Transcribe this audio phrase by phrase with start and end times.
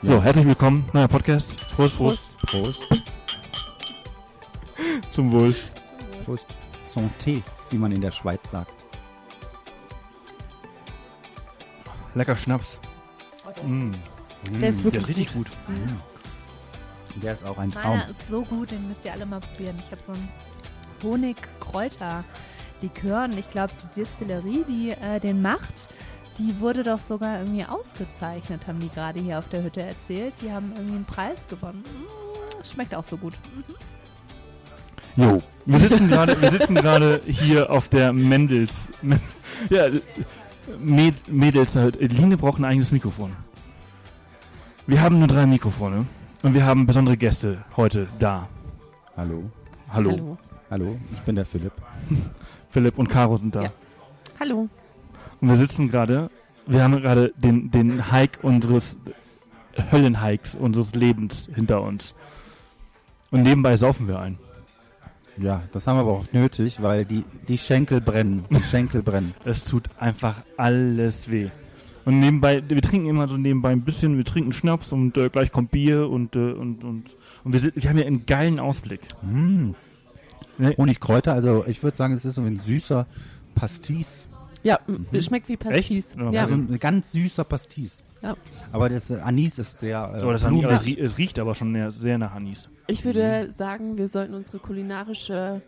[0.00, 1.56] So, herzlich willkommen, neuer Podcast.
[1.74, 2.38] Prost, Prost.
[2.38, 2.80] Prost.
[5.10, 5.56] Zum Wohl.
[6.24, 6.46] Prost.
[6.86, 8.70] Santé, wie man in der Schweiz sagt.
[12.14, 12.78] Lecker Schnaps.
[13.66, 13.90] Mm.
[14.60, 15.48] Der ist Der wirklich ist richtig gut.
[17.16, 17.98] Der ist auch ein Traum.
[17.98, 19.82] Meiner ist so gut, den müsst ihr alle mal probieren.
[19.84, 20.28] Ich habe so einen
[21.02, 25.88] Honig-Kräuter-Likör und ich glaube, die Distillerie, die äh, den macht,
[26.38, 30.34] die wurde doch sogar irgendwie ausgezeichnet, haben die gerade hier auf der Hütte erzählt.
[30.42, 31.82] Die haben irgendwie einen Preis gewonnen.
[31.84, 33.34] Mm, Schmeckt auch so gut.
[35.16, 38.88] Jo, wir sitzen gerade, wir sitzen gerade hier auf der Mendels.
[39.02, 39.20] Men-
[39.70, 39.88] Ja,
[40.78, 43.32] Med Mädels, äh, Line braucht ein eigenes Mikrofon.
[44.86, 46.06] Wir haben nur drei Mikrofone
[46.42, 48.48] und wir haben besondere Gäste heute da.
[49.16, 49.50] Hallo.
[49.90, 50.36] Hallo.
[50.70, 51.72] Hallo, ich bin der Philipp.
[52.70, 53.62] Philipp und Caro sind da.
[53.62, 53.72] Ja.
[54.38, 54.68] Hallo.
[55.40, 56.30] Und wir sitzen gerade,
[56.66, 58.96] wir haben gerade den, den Hike unseres
[59.92, 62.14] Höllenhikes unseres Lebens hinter uns.
[63.30, 64.38] Und nebenbei saufen wir ein.
[65.36, 68.44] Ja, das haben wir aber auch nötig, weil die, die Schenkel brennen.
[68.50, 69.34] Die Schenkel brennen.
[69.44, 71.50] Es tut einfach alles weh.
[72.04, 75.52] Und nebenbei, wir trinken immer so nebenbei ein bisschen, wir trinken Schnaps und äh, gleich
[75.52, 79.00] kommt Bier und, äh, und, und, und wir, sind, wir haben hier einen geilen Ausblick.
[79.22, 79.72] Mm.
[80.56, 80.74] Ne?
[80.76, 83.06] Honigkräuter, also ich würde sagen, es ist so ein süßer
[83.54, 84.26] Pastis.
[84.62, 86.06] Ja, m- schmeckt wie Pastis.
[86.10, 86.16] Echt?
[86.32, 86.42] Ja.
[86.42, 88.02] Also ein ganz süßer Pastis.
[88.22, 88.36] Ja.
[88.72, 90.64] Aber das äh, Anis ist sehr äh, Aber das blumig.
[90.66, 92.68] aber es riecht aber schon sehr, nach Anis.
[92.88, 95.62] Ich würde sagen, wir sollten unsere kulinarische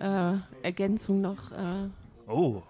[0.00, 1.88] äh, Ergänzung noch äh,
[2.26, 2.62] Oh.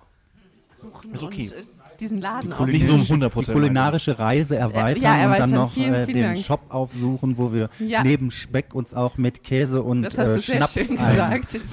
[0.80, 1.48] suchen Ist okay.
[1.48, 1.64] und äh,
[2.02, 2.66] diesen Laden Die auch.
[2.66, 3.52] Nicht so um Die 100%.
[3.52, 6.38] kulinarische Reise erweitern Ja, und dann noch Vielen, äh, vielen den Dank.
[6.38, 8.02] Shop aufsuchen, wo wir Ja.
[8.02, 11.28] neben Speck uns auch mit Käse und Das hast äh, Schnaps ein,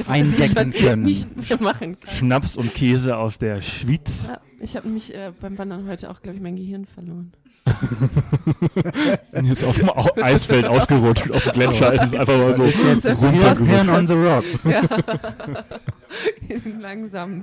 [0.07, 1.03] eindecken können.
[1.03, 2.09] Nicht mehr machen kann.
[2.15, 4.27] Schnaps und Käse aus der Schweiz.
[4.29, 7.31] Ja, ich habe mich äh, beim Wandern heute auch, glaube ich, mein Gehirn verloren.
[9.31, 9.89] Ist auf dem
[10.21, 11.29] Eisfeld ausgerutscht.
[11.31, 13.89] Auf dem Gletscher ist es einfach mal so runtergerutscht.
[13.89, 14.63] on the rocks.
[14.63, 14.81] Ja.
[16.79, 17.41] Langsam.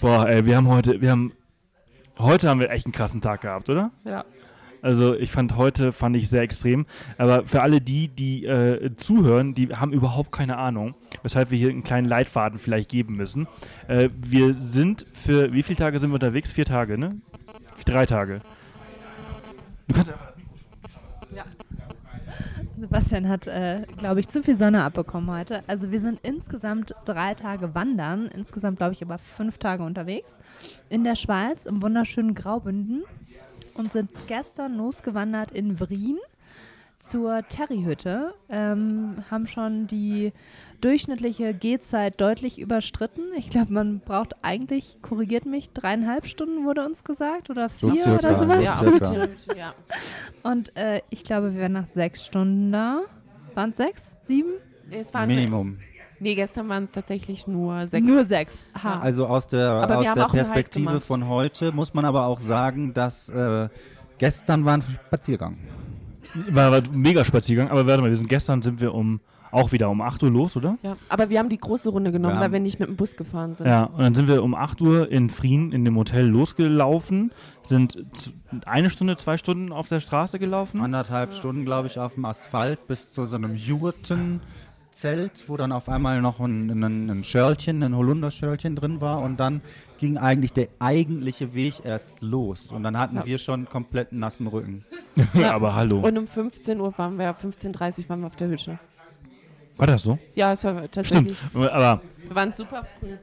[0.00, 1.32] Boah, ey, wir haben heute, wir haben,
[2.18, 3.90] heute haben wir echt einen krassen Tag gehabt, oder?
[4.04, 4.24] Ja.
[4.82, 6.84] Also ich fand heute, fand ich sehr extrem.
[7.16, 11.70] Aber für alle die, die äh, zuhören, die haben überhaupt keine Ahnung, weshalb wir hier
[11.70, 13.48] einen kleinen Leitfaden vielleicht geben müssen.
[13.88, 16.52] Äh, wir sind für, wie viele Tage sind wir unterwegs?
[16.52, 17.16] Vier Tage, ne?
[17.86, 18.40] Drei Tage.
[19.88, 20.33] Du kannst einfach
[22.76, 25.62] Sebastian hat, äh, glaube ich, zu viel Sonne abbekommen heute.
[25.68, 30.40] Also wir sind insgesamt drei Tage wandern, insgesamt glaube ich aber fünf Tage unterwegs
[30.88, 33.04] in der Schweiz im wunderschönen Graubünden
[33.74, 36.18] und sind gestern losgewandert in Wrien
[37.04, 40.32] zur Terryhütte, ähm, haben schon die
[40.80, 43.24] durchschnittliche Gehzeit deutlich überstritten.
[43.36, 48.02] Ich glaube, man braucht eigentlich, korrigiert mich, dreieinhalb Stunden wurde uns gesagt oder So vier
[48.02, 48.58] circa, oder sowas.
[48.58, 49.74] so Ja, auf ja.
[50.42, 53.02] Und äh, ich glaube, wir waren nach sechs Stunden da.
[53.54, 54.16] Waren es sechs?
[54.22, 54.54] Sieben?
[54.90, 55.78] Es waren, Minimum.
[56.20, 58.06] Nee, gestern waren es tatsächlich nur sechs.
[58.06, 58.66] Nur sechs.
[58.82, 59.00] Ha.
[59.00, 62.38] Also aus der, Aber wir aus haben der Perspektive von heute muss man aber auch
[62.38, 63.68] sagen, dass äh,
[64.18, 65.58] gestern war ein Spaziergang.
[66.50, 69.20] War, war ein mega Spaziergang, aber warte mal, wir sind gestern sind wir um
[69.54, 70.76] auch wieder um 8 Uhr los, oder?
[70.82, 73.16] Ja, aber wir haben die große Runde genommen, Wir weil wir nicht mit dem Bus
[73.16, 73.68] gefahren sind.
[73.68, 77.30] Ja, und dann sind wir um 8 Uhr in Frien in dem Hotel losgelaufen,
[77.62, 78.04] sind
[78.66, 80.80] eine Stunde, zwei Stunden auf der Straße gelaufen.
[80.80, 85.88] Anderthalb Stunden, glaube ich, auf dem Asphalt bis zu so einem Jurtenzelt, wo dann auf
[85.88, 89.62] einmal noch ein, ein, ein Schörlchen, ein Holunderschörlchen drin war und dann
[89.98, 93.26] ging eigentlich der eigentliche Weg erst los und dann hatten Ja.
[93.26, 94.84] wir schon komplett nassen Rücken.
[95.44, 96.00] aber hallo.
[96.00, 98.78] Und um 15 Uhr waren wir, 15.30 Uhr waren wir auf der Hütte.
[99.76, 100.18] War das so?
[100.34, 101.38] Ja, es war tatsächlich.
[101.38, 101.70] Stimmt.
[101.70, 103.16] Aber Wir waren super früh.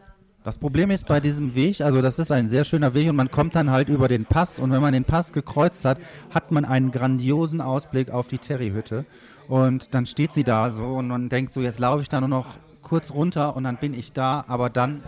[0.43, 3.29] Das Problem ist bei diesem Weg, also das ist ein sehr schöner Weg und man
[3.29, 5.99] kommt dann halt über den Pass und wenn man den Pass gekreuzt hat,
[6.33, 9.05] hat man einen grandiosen Ausblick auf die Terryhütte
[9.47, 12.29] und dann steht sie da so und man denkt so, jetzt laufe ich da nur
[12.29, 12.47] noch
[12.81, 15.03] kurz runter und dann bin ich da, aber dann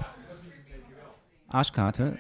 [1.53, 2.17] Arschkarte.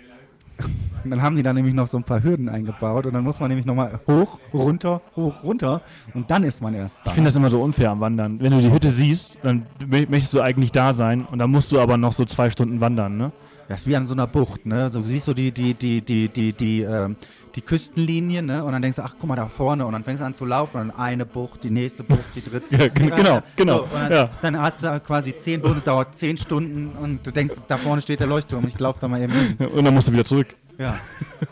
[1.03, 3.39] Und dann haben die da nämlich noch so ein paar Hürden eingebaut und dann muss
[3.39, 5.81] man nämlich nochmal hoch, runter, hoch, runter
[6.13, 7.07] und dann ist man erst da.
[7.07, 8.39] ich finde das immer so unfair am Wandern.
[8.39, 11.71] Wenn du die Hütte siehst, dann mö- möchtest du eigentlich da sein und dann musst
[11.71, 13.31] du aber noch so zwei Stunden wandern, ne?
[13.67, 14.91] Das ist wie an so einer Bucht, ne?
[14.91, 17.15] Du siehst so die, die, die, die, die, die, ähm,
[17.55, 18.63] die Küstenlinie, ne?
[18.63, 19.85] Und dann denkst du, ach, guck mal da vorne.
[19.85, 22.41] Und dann fängst du an zu laufen und dann eine Bucht, die nächste Bucht, die
[22.43, 22.65] dritte.
[22.77, 24.29] Ja, gen- genau, genau, So, und dann, ja.
[24.41, 28.19] dann hast du quasi zehn Boote, dauert zehn Stunden und du denkst, da vorne steht
[28.19, 28.65] der Leuchtturm.
[28.67, 29.57] Ich laufe da mal eben hin.
[29.67, 30.47] Und dann musst du wieder zurück.
[30.77, 30.97] Ja.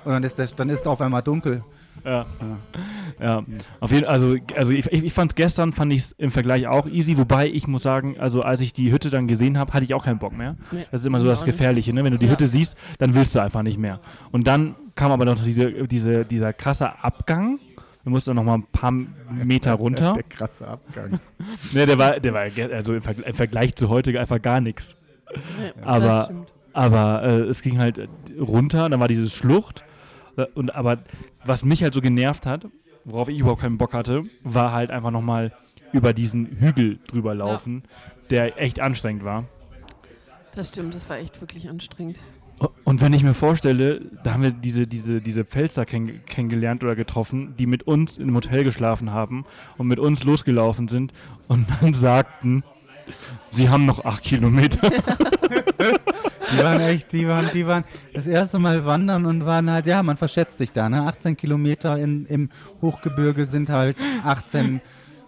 [0.04, 1.64] Und dann ist, der, dann ist auf einmal dunkel.
[2.04, 2.26] Ja.
[3.20, 3.44] Ja,
[3.80, 7.16] auf jeden also, also ich, ich, fand gestern, fand ich es im Vergleich auch easy,
[7.18, 10.04] wobei ich muss sagen, also als ich die Hütte dann gesehen habe, hatte ich auch
[10.06, 10.56] keinen Bock mehr.
[10.72, 11.46] Nee, Das ist immer so das.
[11.46, 12.04] Gefährliche, ne?
[12.04, 12.32] Wenn du die Ja.
[12.32, 14.00] Hütte siehst, dann willst du einfach nicht mehr.
[14.32, 17.60] Und dann kam aber noch diese, diese, dieser krasse Abgang
[18.04, 20.14] Wir mussten noch mal ein paar Meter runter.
[20.16, 21.20] Der krasse Abgang.
[21.74, 22.42] ne, der war, der war
[22.74, 24.96] also im, Vergleich, im Vergleich zu heute einfach gar nichts.
[25.34, 28.10] Ja, Aber, aber äh, es ging halt
[28.40, 29.84] runter, dann war diese Schlucht.
[30.38, 31.00] Äh, und aber
[31.46, 32.68] was mich halt so genervt hat,
[33.06, 35.52] worauf ich überhaupt keinen Bock hatte, war halt einfach nochmal
[35.94, 37.84] über diesen Hügel drüber laufen,
[38.30, 39.46] der echt anstrengend war.
[40.56, 42.20] Das stimmt, das war echt wirklich anstrengend.
[42.84, 46.96] Und wenn ich mir vorstelle, da haben wir diese, diese, diese Pfälzer kenn kennengelernt oder
[46.96, 49.46] getroffen, die mit uns im Hotel geschlafen haben
[49.78, 51.12] und mit uns losgelaufen sind
[51.48, 52.64] und dann sagten,
[53.50, 54.90] sie haben noch acht Kilometer.
[56.52, 60.04] Die waren echt, die waren, die waren das erste Mal wandern und waren halt, ja,
[60.04, 61.04] man verschätzt sich da, ne?
[61.04, 62.50] 18 Kilometer in, im
[62.82, 64.82] Hochgebirge sind halt 18,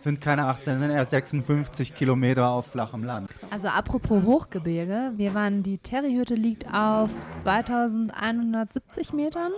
[0.03, 3.29] sind keine 18, sind erst 56 Kilometer auf flachem Land.
[3.49, 7.09] Also apropos Hochgebirge, wir waren, die Terryhütte liegt auf
[7.41, 9.51] 2170 Metern.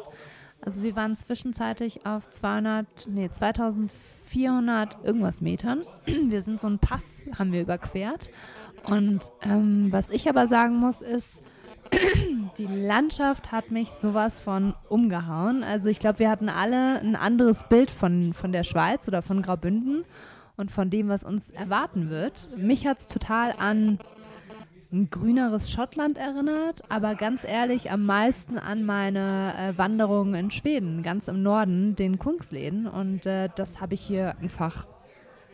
[0.61, 5.83] Also wir waren zwischenzeitlich auf 200, nee, 2400 irgendwas Metern.
[6.05, 8.31] Wir sind so einen Pass, haben wir überquert.
[8.83, 11.43] Und ähm, was ich aber sagen muss, ist,
[12.57, 15.63] die Landschaft hat mich sowas von umgehauen.
[15.63, 19.43] Also ich glaube, wir hatten alle ein anderes Bild von, von der Schweiz oder von
[19.43, 20.03] Graubünden
[20.57, 22.49] und von dem, was uns erwarten wird.
[22.57, 23.99] Mich hat es total an
[24.91, 31.03] ein grüneres Schottland erinnert, aber ganz ehrlich am meisten an meine äh, Wanderungen in Schweden,
[31.03, 32.87] ganz im Norden, den Kungsläden.
[32.87, 34.87] Und äh, das habe ich hier einfach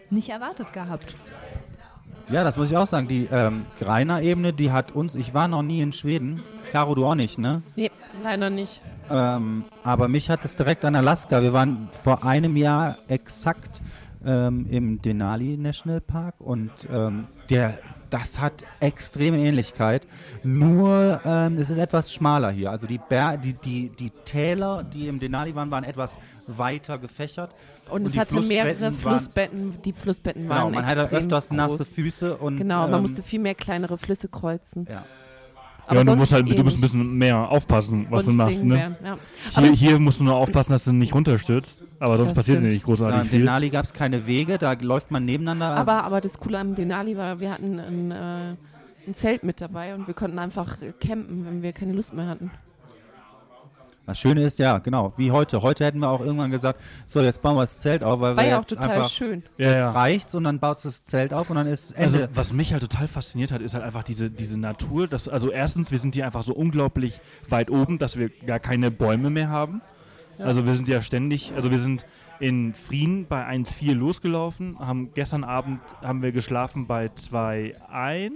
[0.09, 1.15] nicht erwartet gehabt.
[2.30, 3.07] Ja, das muss ich auch sagen.
[3.07, 6.42] Die ähm, Greiner-Ebene, die hat uns, ich war noch nie in Schweden.
[6.71, 7.62] Caro, du auch nicht, ne?
[7.75, 7.92] Nee,
[8.24, 8.80] leider nicht.
[9.09, 11.42] Ähm, aber mich hat es direkt an Alaska.
[11.42, 13.81] Wir waren vor einem Jahr exakt
[14.26, 17.78] ähm, im Denali National Park und ähm, der,
[18.10, 20.08] das hat extreme Ähnlichkeit.
[20.44, 22.72] Nur ähm, es ist etwas schmaler hier.
[22.72, 27.56] Also die, Ber die, die, die Täler, die im Denali waren, waren etwas weiter gefächert.
[27.90, 29.82] Und, es die hatte mehrere Flussbetten waren- Flussbetten.
[29.84, 31.58] Die Flussbetten Genau, waren man hatte öfters groß.
[31.58, 34.86] nasse Füße und Genau, man ähm, musste viel mehr kleinere Flüsse kreuzen.
[34.90, 35.06] ja.
[35.92, 38.64] Aber ja, du musst halt, du musst ein bisschen mehr aufpassen, was Und du machst.
[38.64, 38.96] Ne?
[39.04, 39.18] Ja.
[39.62, 42.74] Hier, hier musst du nur aufpassen, dass du nicht runterstürzt, aber sonst Das passiert stimmt.
[42.74, 43.40] nicht Ja, großartig Im viel.
[43.40, 45.76] Denali gab es keine Wege, da läuft man nebeneinander.
[45.76, 48.56] Aber, aber das Coole am Denali war, wir hatten ein, äh,
[49.08, 52.52] ein Zelt mit dabei und wir konnten einfach campen, wenn wir keine Lust mehr hatten.
[54.06, 55.62] Das Schöne ist ja, genau, wie heute.
[55.62, 58.38] Heute hätten wir auch irgendwann gesagt, so, jetzt bauen wir das Zelt auf, weil Das
[58.38, 59.44] war wir ja auch jetzt total einfach, schön.
[59.57, 59.92] Ja, jetzt ja.
[59.92, 62.30] reicht's und dann baut das Zelt auf und dann ist Also, Ende.
[62.33, 65.07] was mich halt total fasziniert hat, ist halt einfach diese, diese Natur.
[65.07, 68.92] Dass, also, erstens, wir sind hier einfach so unglaublich weit oben, dass wir gar keine
[68.92, 69.81] Bäume mehr haben.
[70.39, 70.45] Ja.
[70.45, 72.06] Also, wir sind ja ständig, also, wir sind
[72.39, 78.31] in Frieden bei 1,4 losgelaufen, haben gestern Abend haben wir geschlafen bei 2,1,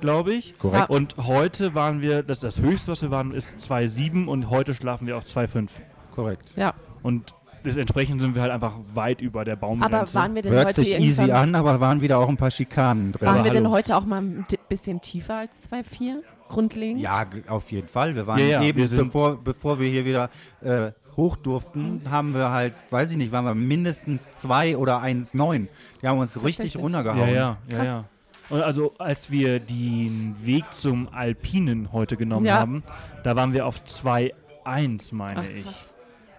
[0.00, 0.58] glaube ich.
[0.58, 0.90] Korrekt.
[0.90, 5.06] Und heute waren wir, das, das höchste, was wir waren, ist 2,7 und heute schlafen
[5.06, 5.68] wir auf 2,5.
[6.14, 6.50] Korrekt.
[6.56, 9.96] Ja, Und des- entsprechend sind wir halt einfach weit über der Baumgrenze.
[9.96, 12.50] aber waren wir denn Hört heute sich easy an, aber waren wieder auch ein paar
[12.50, 13.26] Schikanen drin.
[13.26, 13.76] waren Aber wir denn hallo.
[13.76, 16.22] heute auch mal ein bisschen tiefer als 2,4?
[16.48, 17.00] Grundlegend?
[17.00, 18.16] Ja, auf jeden Fall.
[18.16, 20.30] Wir waren Ja, ja, eben, wir bevor, bevor wir hier wieder
[20.62, 25.68] äh, hoch durften, haben wir halt, weiß ich nicht, waren wir mindestens 2 oder 1,9.
[26.02, 27.20] Die haben uns richtig runtergehauen.
[27.20, 27.86] Ja, ja, ja, Krass.
[27.88, 28.04] ja.
[28.50, 32.58] Und also als wir den Weg zum Alpinen heute genommen Ja.
[32.58, 32.82] haben,
[33.22, 35.64] da waren wir auf 2,1, meine Ach, ich.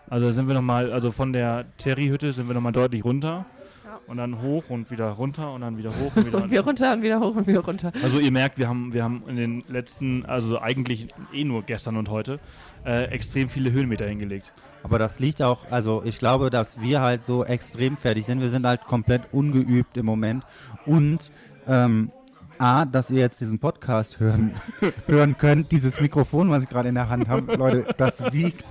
[0.09, 3.45] Also da sind wir nochmal, also von der Terry-Hütte sind wir nochmal deutlich runter.
[3.85, 4.00] Ja.
[4.07, 6.93] Und dann hoch und wieder runter und dann wieder hoch und wieder Und wir runter
[6.93, 7.91] und wieder hoch und wieder runter.
[8.03, 11.95] Also ihr merkt, wir haben, wir haben in den letzten, also eigentlich eh nur gestern
[11.95, 12.39] und heute,
[12.85, 14.51] äh, extrem viele Höhenmeter hingelegt.
[14.83, 18.41] Aber das liegt auch, also ich glaube, dass wir halt so extrem fertig sind.
[18.41, 20.43] Wir sind halt komplett ungeübt im Moment.
[20.85, 21.31] Und
[21.67, 22.11] ähm,
[22.57, 24.53] A, dass ihr jetzt diesen Podcast hören,
[25.07, 28.63] hören könnt, dieses Mikrofon, was ich gerade in der Hand habe, Leute, das wiegt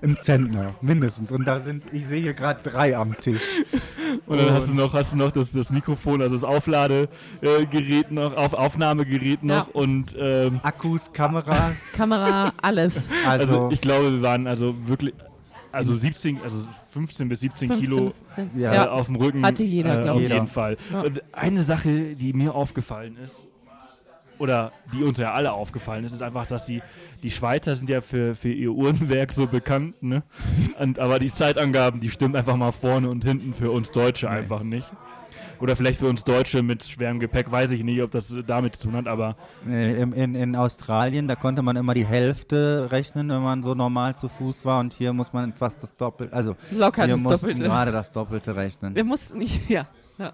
[0.00, 1.32] ein Zentner, mindestens.
[1.32, 3.42] Und da sind, ich sehe hier gerade drei am Tisch.
[4.26, 8.34] Und dann hast du noch, hast du noch das, das Mikrofon, also das Aufladegerät noch,
[8.36, 9.72] auf, Aufnahmegerät noch Ja.
[9.74, 13.04] und ähm, Akkus, Kameras, Kamera, alles.
[13.26, 15.12] also, Also ich glaube, wir waren also wirklich,
[15.76, 16.58] also 17, also
[16.90, 18.50] 15 bis 17 Kilo 17.
[18.58, 18.72] Ja.
[18.72, 18.90] äh, Ja.
[18.90, 19.44] auf dem Rücken.
[19.44, 20.28] Hatte jeder, äh, glaub Auf ich.
[20.30, 20.76] jeden Fall.
[20.92, 21.02] Ja.
[21.02, 23.36] Und eine Sache, die mir aufgefallen ist,
[24.38, 26.82] oder die uns ja alle aufgefallen ist, ist einfach, dass die,
[27.22, 30.24] die Schweizer sind ja für, für ihr Uhrenwerk so bekannt, ne?
[30.78, 34.32] Und, aber die Zeitangaben, die stimmen einfach mal vorne und hinten für uns Deutsche Nee.
[34.32, 34.86] einfach nicht.
[35.60, 38.88] Oder vielleicht für uns Deutsche mit schwerem Gepäck, weiß ich nicht, ob das damit zu
[38.88, 39.36] tun hat, aber
[39.68, 43.74] äh, in, in, in Australien, da konnte man immer die Hälfte rechnen, wenn man so
[43.74, 44.80] normal zu Fuß war.
[44.80, 47.64] Und hier muss man fast das Doppelte, also Locker wir das mussten Doppelte.
[47.64, 48.94] gerade das Doppelte rechnen.
[48.94, 49.86] Wir mussten nicht, ja.
[50.18, 50.28] ja.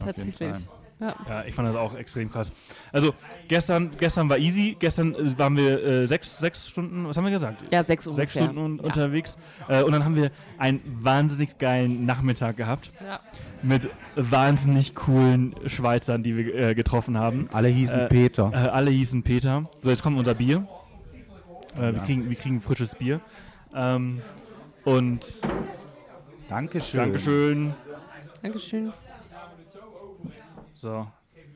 [0.00, 0.68] Auf jeden Tatsächlich.
[0.98, 1.14] Fall.
[1.28, 2.50] Ja, ich fand das auch extrem krass.
[2.92, 3.14] Also
[3.46, 7.30] gestern, gestern war easy, gestern äh, waren wir äh, sechs, sechs Stunden, was haben wir
[7.30, 7.72] gesagt?
[7.72, 8.42] Ja, sechs Sechs ungefähr.
[8.44, 8.84] Stunden un ja.
[8.84, 9.36] unterwegs.
[9.68, 13.20] Äh, und dann haben wir einen wahnsinnig geilen Nachmittag gehabt Ja.
[13.62, 17.48] mit wahnsinnig coolen Schweizern, die wir äh, getroffen haben.
[17.52, 18.50] Alle hießen Äh, Peter.
[18.52, 19.68] Äh, alle hießen Peter.
[19.82, 20.66] So, jetzt kommt unser Bier.
[21.76, 22.04] Äh, wir, Ja.
[22.04, 23.20] kriegen, wir kriegen frisches Bier.
[23.74, 24.20] Ähm,
[24.84, 25.40] und
[26.48, 27.00] Dankeschön.
[27.00, 27.74] Dankeschön.
[28.42, 28.92] Dankeschön.
[30.80, 31.06] So.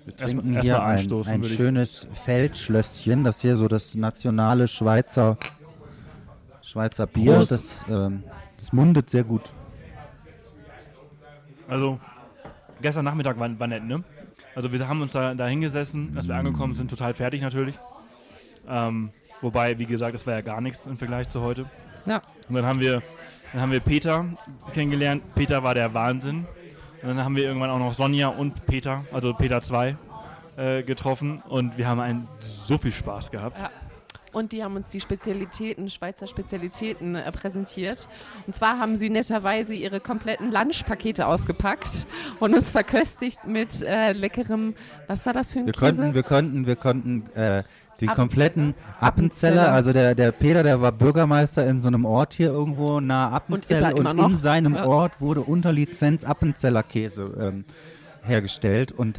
[0.04, 3.94] Wir Erstmal- trinken erstmal hier ein, anstoßen, ein ich- schönes Feldschlösschen, das hier so das
[3.94, 5.36] nationale Schweizer,
[6.62, 7.34] Schweizer Bier.
[7.34, 7.52] Prost.
[7.52, 8.24] Das, ähm,
[8.58, 9.42] das mundet sehr gut.
[11.68, 12.00] Also,
[12.80, 14.02] gestern Nachmittag war, war nett, ne?
[14.54, 17.78] Also, wir haben uns da, da hingesessen, als wir angekommen sind, total fertig natürlich.
[18.68, 19.10] Ähm,
[19.40, 21.66] wobei, wie gesagt, das war ja gar nichts im Vergleich zu heute.
[22.06, 22.22] Ja.
[22.48, 23.02] Und dann haben wir,
[23.52, 24.24] dann haben wir Peter
[24.72, 25.22] kennengelernt.
[25.34, 26.46] Peter war der Wahnsinn.
[27.02, 29.96] Und dann haben wir irgendwann auch noch Sonja und Peter, also Peter 2,
[30.56, 31.42] äh, getroffen.
[31.48, 33.60] Und wir haben einen so viel Spaß gehabt.
[33.60, 33.70] Ja.
[34.32, 38.08] Und die haben uns die Spezialitäten, Schweizer Spezialitäten äh, präsentiert.
[38.46, 42.06] Und zwar haben sie netterweise ihre kompletten Lunchpakete ausgepackt
[42.40, 44.74] und uns verköstigt mit äh, leckerem,
[45.06, 45.96] was war das für ein Wir Käse?
[45.96, 47.62] konnten, wir konnten, wir konnten äh,
[48.02, 49.62] die Appen- kompletten Appenzeller.
[49.62, 53.28] Appenzeller, also der, der Peter, der war Bürgermeister in so einem Ort hier irgendwo nahe
[53.28, 54.28] Und Appenzell und, noch.
[54.28, 54.84] in seinem Ja.
[54.84, 57.64] Ort wurde unter Lizenz Appenzeller Käse ähm,
[58.22, 59.18] hergestellt und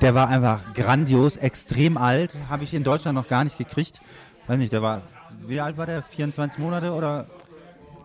[0.00, 4.00] der war einfach grandios, extrem alt, habe ich in Deutschland noch gar nicht gekriegt.
[4.46, 5.02] Weiß nicht, der war,
[5.46, 6.02] wie alt war der?
[6.02, 7.26] 24 Monate oder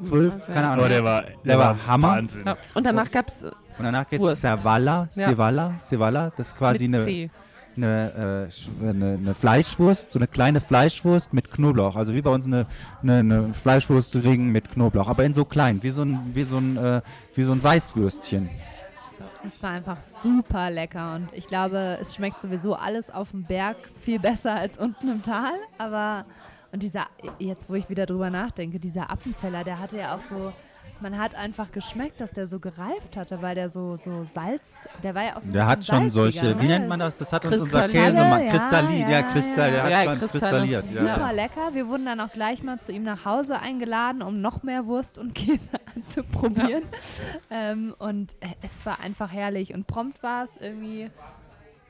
[0.03, 0.33] 12?
[0.33, 0.79] Also, Keine Ahnung.
[0.79, 2.21] Aber der war, Der war Hammer.
[2.45, 2.57] Ja.
[2.73, 3.53] Und danach gab es und
[3.83, 4.41] danach geht Wurst.
[4.41, 5.29] Servala, Ja.
[5.29, 7.29] Sevala, Sevala, das ist quasi mit eine, C.
[7.77, 8.49] eine,
[8.81, 11.95] äh, eine, eine Fleischwurst, so eine kleine Fleischwurst mit Knoblauch.
[11.95, 12.65] Also wie bei uns eine,
[13.01, 16.77] eine, eine Fleischwurstring mit Knoblauch, aber in so klein, wie so ein, wie so ein,
[16.77, 17.01] äh,
[17.33, 18.49] wie so ein Weißwürstchen.
[19.47, 23.77] Es war einfach super lecker und ich glaube, es schmeckt sowieso alles auf dem Berg
[23.95, 25.53] viel besser als unten im Tal.
[25.77, 26.25] Aber
[26.75, 27.05] und dieser,
[27.39, 30.51] jetzt wo ich wieder drüber nachdenke, dieser Appenzeller, der hatte ja auch so,
[31.05, 34.63] man hat einfach geschmeckt, dass der so gereift hatte, weil der so, so Salz,
[35.03, 36.79] der war ja auch so ein Der hat schon solche, salziger, wie ne?
[36.79, 37.15] nennt man das?
[37.15, 39.83] Das hat uns unser Käsemann, ja, Kristallin, ja, ja, Kristall, der ja.
[39.83, 40.87] hat Ja, schon kristalliert.
[40.87, 41.29] Super Ja.
[41.29, 41.73] lecker.
[41.75, 45.19] Wir wurden dann auch gleich mal zu ihm nach Hause eingeladen, um noch mehr Wurst
[45.19, 46.85] und Käse anzuprobieren.
[47.51, 49.75] Ähm, und äh, es war einfach herrlich.
[49.75, 51.11] Und prompt war es irgendwie,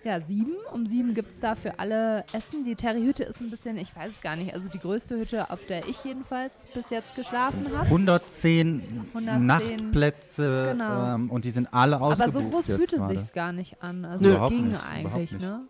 [0.05, 0.53] ja, sieben.
[0.71, 2.63] Um sieben gibt es da für alle Essen.
[2.63, 5.65] Die Terry-Hütte ist ein bisschen, ich weiß es gar nicht, also die größte Hütte, auf
[5.65, 7.85] der ich jedenfalls bis jetzt geschlafen habe.
[7.87, 11.15] 110, 110, Nachtplätze genau.
[11.15, 13.17] ähm, und die sind alle ausgebucht Aber so groß fühlte gerade.
[13.17, 14.05] sich's gar nicht an.
[14.05, 14.35] Also Nö.
[14.35, 15.61] es ging nicht, eigentlich, ne?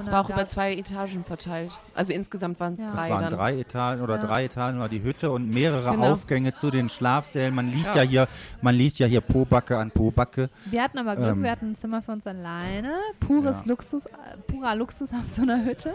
[0.00, 1.78] Es war auch über zwei Etagen verteilt.
[1.94, 2.90] Also insgesamt waren es Ja.
[2.90, 3.32] drei Es waren dann.
[3.34, 4.22] drei Etagen oder Ja.
[4.26, 6.12] drei Etagen war die Hütte und mehrere Genau.
[6.12, 7.54] Aufgänge zu den Schlafsälen.
[7.54, 8.02] Man liegt Ja.
[8.02, 8.28] ja, hier,
[8.62, 10.50] man liegt ja hier Pobacke an Pobacke.
[10.66, 12.94] Wir hatten aber Glück, Ähm, wir hatten ein Zimmer für uns alleine.
[13.20, 13.68] Pures Ja.
[13.68, 14.10] Luxus, äh,
[14.46, 15.94] purer Luxus auf so einer Hütte.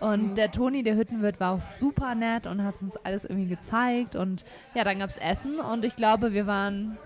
[0.00, 4.16] Und der Toni, der Hüttenwirt, war auch super nett und hat uns alles irgendwie gezeigt.
[4.16, 6.96] Und ja, dann gab es Essen und ich glaube, wir waren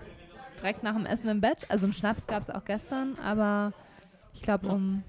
[0.59, 1.65] direkt nach dem Essen im Bett.
[1.69, 3.73] Also einen Schnaps gab es auch gestern, aber
[4.33, 5.03] ich glaube um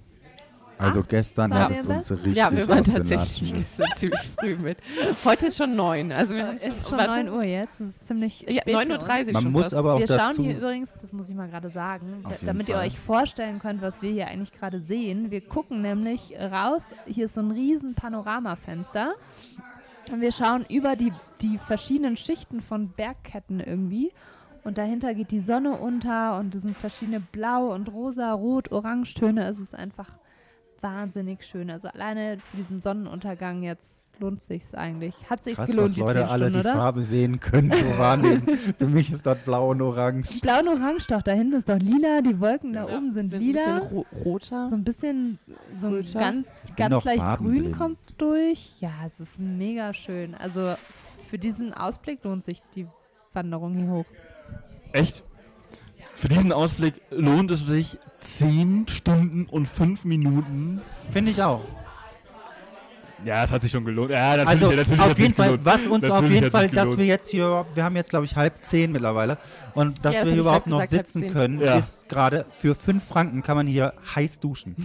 [0.78, 2.18] Also Acht gestern hat es uns Bett?
[2.18, 4.78] richtig Ja, wir waren tatsächlich gestern ziemlich früh mit.
[5.24, 6.12] Heute ist schon neun.
[6.12, 6.98] Also wir haben es ist schon.
[6.98, 7.80] 9 Uhr jetzt.
[7.80, 9.26] Es ist ziemlich Ja, spät für 9.30 uns.
[9.28, 9.74] Uhr Man schon muss fast.
[9.74, 12.68] aber auch Wir schauen dazu hier übrigens, das muss ich mal gerade sagen, da- damit
[12.68, 12.86] ihr Fall.
[12.86, 15.30] euch vorstellen könnt, was wir hier eigentlich gerade sehen.
[15.30, 19.14] Wir gucken nämlich raus, hier ist so ein riesen Panoramafenster
[20.12, 24.12] und wir schauen über die, die verschiedenen Schichten von Bergketten irgendwie
[24.62, 29.46] und dahinter geht die Sonne unter und es sind verschiedene Blau- und Rosa, Rot, Orangetöne.
[29.48, 30.08] Es ist einfach
[30.90, 31.68] wahnsinnig schön.
[31.70, 35.14] Also alleine für diesen Sonnenuntergang jetzt lohnt sich's eigentlich.
[35.28, 36.72] Hat sich's Krass, gelohnt, was die Leute 10 alle Stunden, die oder?
[36.74, 38.42] Farbe sehen können, so wahrnehmen.
[38.78, 40.40] Für mich ist das blau und orange.
[40.40, 42.96] Blau und Orange doch, da hinten ist doch lila, die Wolken da Ja.
[42.96, 43.78] oben sind, Sind ein bisschen lila.
[43.78, 44.68] ro roter.
[44.70, 45.38] So ein bisschen,
[45.74, 48.80] so ein ganz, ganz leicht grün kommt durch.
[48.80, 50.34] Ja, es ist mega schön.
[50.34, 50.76] Also
[51.28, 52.86] für diesen Ausblick lohnt sich die
[53.32, 54.06] Wanderung hier hoch.
[54.92, 55.24] Echt?
[56.14, 60.80] Für diesen Ausblick lohnt es sich 10 Stunden und 5 Minuten.
[61.10, 61.62] Finde ich auch.
[63.24, 64.10] Ja, es hat sich schon gelohnt.
[64.10, 65.64] Ja, natürlich, Also natürlich auf hat jeden sich Fall, gelohnt.
[65.64, 68.26] was uns auf Natürlich jeden hat Fall, dass wir jetzt hier, wir haben jetzt glaube
[68.26, 69.38] ich halb zehn mittlerweile
[69.74, 71.78] und dass Ja, wir hier ich überhaupt noch gesagt, sitzen können, Ja.
[71.78, 74.76] ist gerade für fünf Franken kann man hier heiß duschen.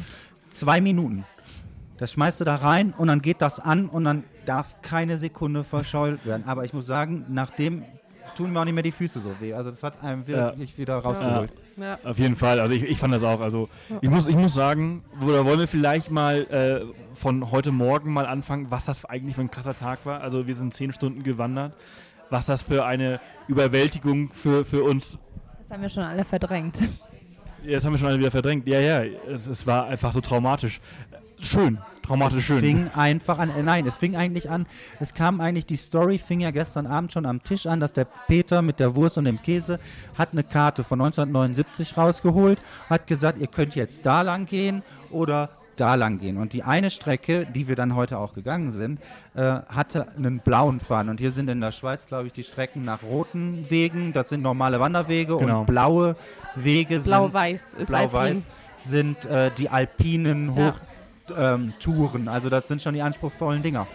[0.49, 1.25] Zwei Minuten.
[1.97, 5.63] Das schmeißt du da rein und dann geht das an und dann darf keine Sekunde
[5.63, 6.43] verschault werden.
[6.47, 7.83] Aber ich muss sagen, nachdem
[8.35, 9.53] tun mir auch nicht mehr die Füße so weh.
[9.53, 10.47] Also das hat einem Ja.
[10.51, 11.51] wirklich wieder rausgeholt.
[11.77, 11.97] Ja.
[12.03, 13.39] Auf jeden Fall, also ich, ich fand das auch.
[13.41, 13.69] Also
[14.01, 18.25] ich muss, ich muss sagen, oder wollen wir vielleicht mal äh, von heute Morgen mal
[18.25, 20.21] anfangen, was das eigentlich für ein krasser Tag war.
[20.21, 21.73] Also wir sind zehn Stunden gewandert.
[22.29, 23.19] Was das für eine
[23.49, 25.17] Überwältigung für, für uns.
[25.59, 26.77] Das haben wir schon alle verdrängt.
[27.63, 28.65] Jetzt haben wir schon alle wieder verdrängt.
[28.67, 30.79] Ja, ja, es, es war einfach so traumatisch.
[31.41, 32.59] Schön, traumatisch es schön.
[32.59, 34.65] fing einfach an, äh, nein, es fing eigentlich an,
[34.99, 38.05] es kam eigentlich, die Story fing ja gestern Abend schon am Tisch an, dass der
[38.27, 39.79] Peter mit der Wurst und dem Käse
[40.17, 45.49] hat eine Karte von 1979 rausgeholt, hat gesagt, ihr könnt jetzt da lang gehen oder
[45.77, 46.37] da lang gehen.
[46.37, 48.99] Und die eine Strecke, die wir dann heute auch gegangen sind,
[49.33, 51.09] äh, hatte einen blauen Faden.
[51.09, 54.43] Und hier sind in der Schweiz, glaube ich, die Strecken nach roten Wegen, das sind
[54.43, 55.61] normale Wanderwege Genau.
[55.61, 56.15] und blaue
[56.55, 60.75] Wege sind Blau-Weiß ist Blau-Weiß sind äh, die alpinen Ja.
[61.37, 62.27] Ähm, Touren.
[62.27, 63.87] also das sind schon die anspruchsvollen Dinger.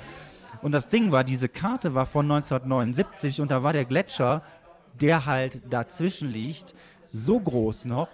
[0.63, 4.43] Und das Ding war, diese Karte war von 1979 und da war der Gletscher,
[5.01, 6.75] der halt dazwischen liegt,
[7.13, 8.09] so groß noch,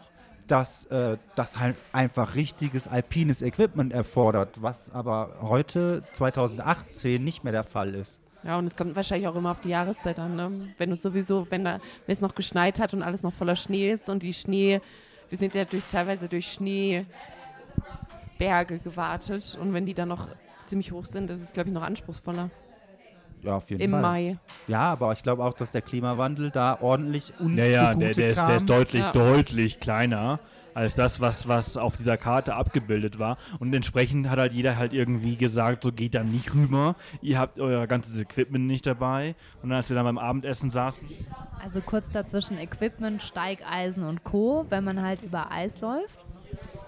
[0.47, 7.53] dass äh, das halt einfach richtiges alpines Equipment erfordert, was aber heute 2018 nicht mehr
[7.53, 8.21] der Fall ist.
[8.45, 10.35] Ja, und es kommt wahrscheinlich auch immer auf die Jahreszeit an.
[10.35, 10.75] Ne?
[10.77, 13.93] Wenn es sowieso, wenn, da, wenn es noch geschneit hat und alles noch voller Schnee
[13.93, 14.81] ist und die Schnee,
[15.29, 16.47] wir sind ja durch, teilweise durch
[18.43, 20.29] Schneeberge gewartet und wenn die dann noch
[20.67, 22.51] ziemlich hoch sind, ist es, glaube ich, noch anspruchsvoller.
[23.43, 24.03] Ja, auf jeden Im Fall.
[24.03, 24.39] Mai.
[24.69, 28.39] Ja, aber ich glaube auch, dass der Klimawandel da ordentlich uns Ja, der, der, ist,
[28.39, 29.11] der ist deutlich, Ja.
[29.13, 30.39] deutlich kleiner
[30.75, 33.37] als das, was, was auf dieser Karte abgebildet war.
[33.59, 36.95] Und entsprechend hat halt jeder halt irgendwie gesagt, so geht da nicht rüber.
[37.21, 39.35] Ihr habt euer ganzes Equipment nicht dabei.
[39.63, 41.09] Und dann, als wir dann beim Abendessen saßen,
[41.63, 46.19] Also kurz dazwischen Equipment, Steigeisen und Co., wenn man halt über Eis läuft.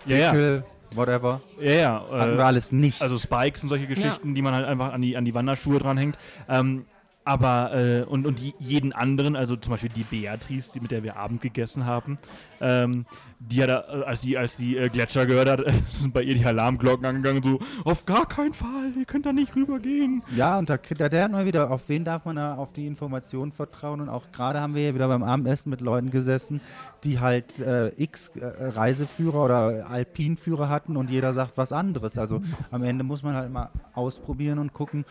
[0.06, 0.62] ja, ja,
[0.96, 1.40] whatever.
[1.60, 3.02] ja, ja Hatten äh, wir alles nicht.
[3.02, 6.18] Also Spikes und solche Geschichten, die man halt einfach an die, an die Wanderschuhe dranhängt.
[6.48, 6.86] Ähm,
[7.24, 11.16] aber, äh, und, und jeden anderen, also zum Beispiel die Beatrice, die, mit der wir
[11.16, 12.18] Abend gegessen haben,
[12.60, 13.06] ähm,
[13.38, 16.44] die hat, äh, als die, als die äh, Gletscher gehört hat, sind bei ihr die
[16.44, 20.22] Alarmglocken angegangen, so, auf gar keinen Fall, ihr könnt da nicht rübergehen.
[20.36, 23.52] ja, und da, da der mal wieder, auf wen darf man da auf die Informationen
[23.52, 24.02] vertrauen?
[24.02, 26.60] Und auch gerade haben wir hier wieder beim Abendessen mit Leuten gesessen,
[27.04, 32.18] die halt äh, x äh, Reiseführer oder Alpinführer hatten und jeder sagt was anderes.
[32.18, 35.04] Also am Ende muss man halt mal ausprobieren und gucken.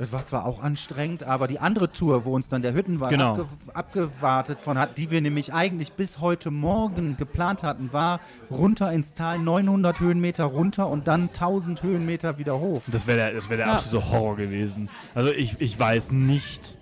[0.00, 3.32] Es war zwar auch anstrengend, aber die andere Tour, wo uns dann der Hüttenwagen Genau.
[3.32, 8.92] abge abgewartet von hat, die wir nämlich eigentlich bis heute Morgen geplant hatten, war runter
[8.92, 12.82] ins Tal, 900 Höhenmeter runter und dann 1000 Höhenmeter wieder hoch.
[12.86, 13.72] Das wäre der, das wär der Ja.
[13.74, 14.88] absolute Horror gewesen.
[15.16, 16.76] Also ich, ich weiß nicht.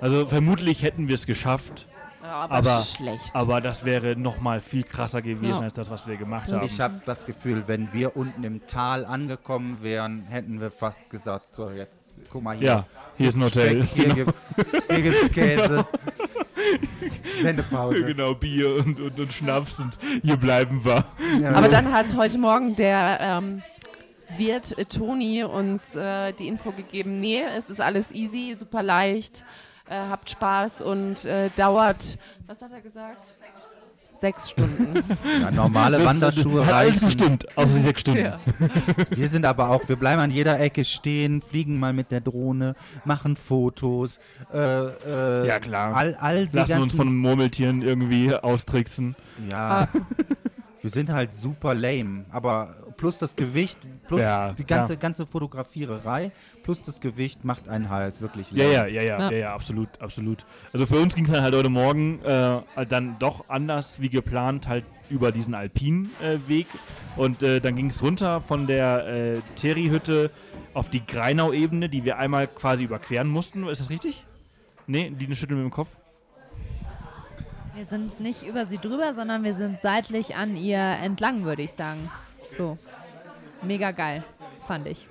[0.00, 1.86] Also vermutlich hätten wir es geschafft,
[2.24, 3.34] aber, Aber- schlecht.
[3.34, 5.60] aber das wäre nochmal viel krasser gewesen Ja.
[5.60, 6.64] als das, was wir gemacht haben.
[6.64, 11.54] Ich habe das Gefühl, wenn wir unten im Tal angekommen wären, hätten wir fast gesagt,
[11.54, 12.66] so jetzt guck mal hier.
[12.66, 12.86] Ja,
[13.18, 13.84] hier ist ein Hotel.
[13.86, 14.54] Speck, hier gibt's,
[14.90, 15.86] hier gibt's Käse.
[17.42, 18.04] Sendepause.
[18.06, 21.04] genau, Bier und, und, und Schnaps und hier bleiben wir.
[21.40, 21.52] Ja.
[21.52, 23.62] Aber dann hat heute Morgen der ähm,
[24.36, 29.44] Wirt äh, Toni uns äh, die Info gegeben, nee, es ist alles easy, super leicht,
[29.88, 33.34] äh, habt Spaß und äh, dauert, was hat er gesagt?
[34.20, 34.94] Sechs Stunden.
[35.42, 37.04] ja, normale Wanderschuhe Hat alles reichen.
[37.06, 38.24] gestimmt, außer die sechs Stunden.
[38.24, 38.38] ja.
[39.10, 42.74] Wir sind aber auch, wir bleiben an jeder Ecke stehen, fliegen mal mit der Drohne,
[43.04, 44.20] machen Fotos.
[44.52, 45.94] Äh, äh, Ja, klar.
[45.94, 49.14] All, all die Lassen ganzen, uns von Murmeltieren irgendwie austricksen.
[49.50, 49.88] Ja.
[50.80, 54.80] Wir sind halt super lame, aber plus das Gewicht, plus Ja, die klar.
[54.80, 56.30] ganze, ganze Fotografiererei,
[56.64, 59.30] plus das Gewicht macht einen halt wirklich Ja, ja, ja, ja, Ja.
[59.30, 60.44] ja, ja, absolut, absolut.
[60.72, 64.08] Also für uns ging es dann halt heute Morgen äh, halt dann doch anders wie
[64.08, 66.20] geplant, halt über diesen Alpin-Weg.
[66.22, 66.66] Äh, Weg.
[67.16, 70.30] und äh, dann ging es runter von der äh, Terry-Hütte
[70.72, 73.68] auf die Greinau-Ebene, die wir einmal quasi überqueren mussten.
[73.68, 74.24] Ist das richtig?
[74.86, 75.90] Nee, die schütteln mit dem Kopf.
[77.74, 81.72] Wir sind nicht über sie drüber, sondern wir sind seitlich an ihr entlang, würde ich
[81.72, 82.10] sagen.
[82.48, 82.78] So.
[83.62, 84.24] Mega geil,
[84.66, 85.08] fand ich.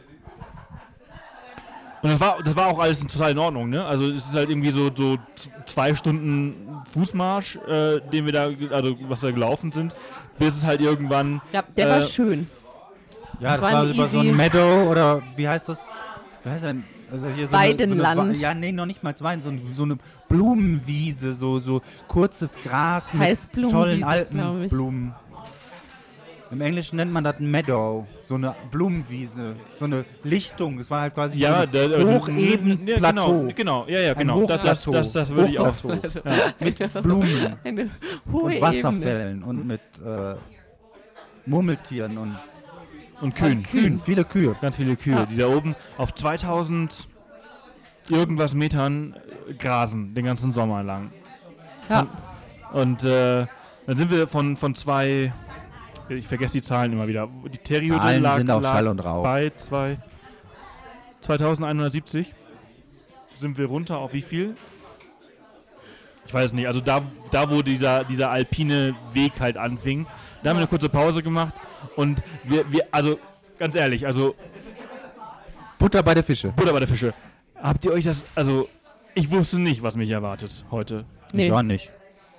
[2.04, 3.86] Und das war, das war auch alles total in Ordnung, ne?
[3.86, 5.18] Also es ist halt irgendwie so, so
[5.66, 9.96] zwei Stunden Fußmarsch, äh, den wir da, also was wir gelaufen sind,
[10.38, 12.48] bis es halt irgendwann ja, der Äh, war schön.
[13.40, 15.88] Ja, das, Das war war über so ein Meadow oder wie heißt das?
[16.44, 18.06] Wie heißt ein also hier so Weidenland.
[18.06, 21.82] Eine, so eine, ja, nee, noch nicht mal Wein, so, so eine Blumenwiese, so, so
[22.08, 23.38] kurzes Gras mit
[23.70, 24.04] tollen.
[24.04, 25.14] Alpenblumen.
[26.54, 30.78] Im Englischen nennt man das ein Meadow, so eine Blumenwiese, so eine Lichtung.
[30.78, 33.46] Es war halt quasi Ja, ein hocheben ja, Plateau.
[33.46, 34.46] Genau, genau, ja, ja, Ein genau.
[34.46, 35.74] Das, das, das, das würde ich auch.
[35.84, 36.54] Ja.
[36.60, 37.90] Mit Blumen Eine
[38.32, 38.62] hohe und Ebene.
[38.68, 40.36] Wasserfällen und mit äh,
[41.48, 42.38] Murmeltieren und
[43.20, 43.64] Und Kühen.
[43.64, 44.56] Kühen, viele Kühe.
[44.62, 45.26] Ganz viele Kühe, Ja.
[45.26, 47.08] die da oben auf 2000
[48.12, 49.16] irgendwas Metern
[49.58, 51.10] grasen, den ganzen Sommer lang.
[51.90, 52.06] Ja.
[52.74, 53.48] Und äh,
[53.88, 55.34] dann sind wir von, von zwei,
[56.10, 57.30] ich vergesse die Zahlen immer wieder.
[57.52, 59.24] Die Terrihütte Zahlen lag, sind auch lag Schall und Rauch.
[59.24, 59.98] bei zwei,
[61.22, 62.34] 2170.
[63.40, 64.56] Sind wir runter auf wie viel?
[66.26, 70.06] ich weiß nicht, also da, da wo dieser, dieser alpine Weg halt anfing,
[70.42, 71.54] da haben wir eine kurze Pause gemacht
[71.96, 73.20] und wir, wir, also
[73.60, 74.36] ganz ehrlich, also
[75.78, 76.50] Butter bei der Fische.
[76.56, 77.14] Butter bei der Fische.
[77.62, 78.68] Habt ihr euch das, also
[79.16, 81.06] ich wusste nicht, was mich erwartet heute.
[81.34, 81.50] Nee.
[81.50, 81.92] Ja, nicht.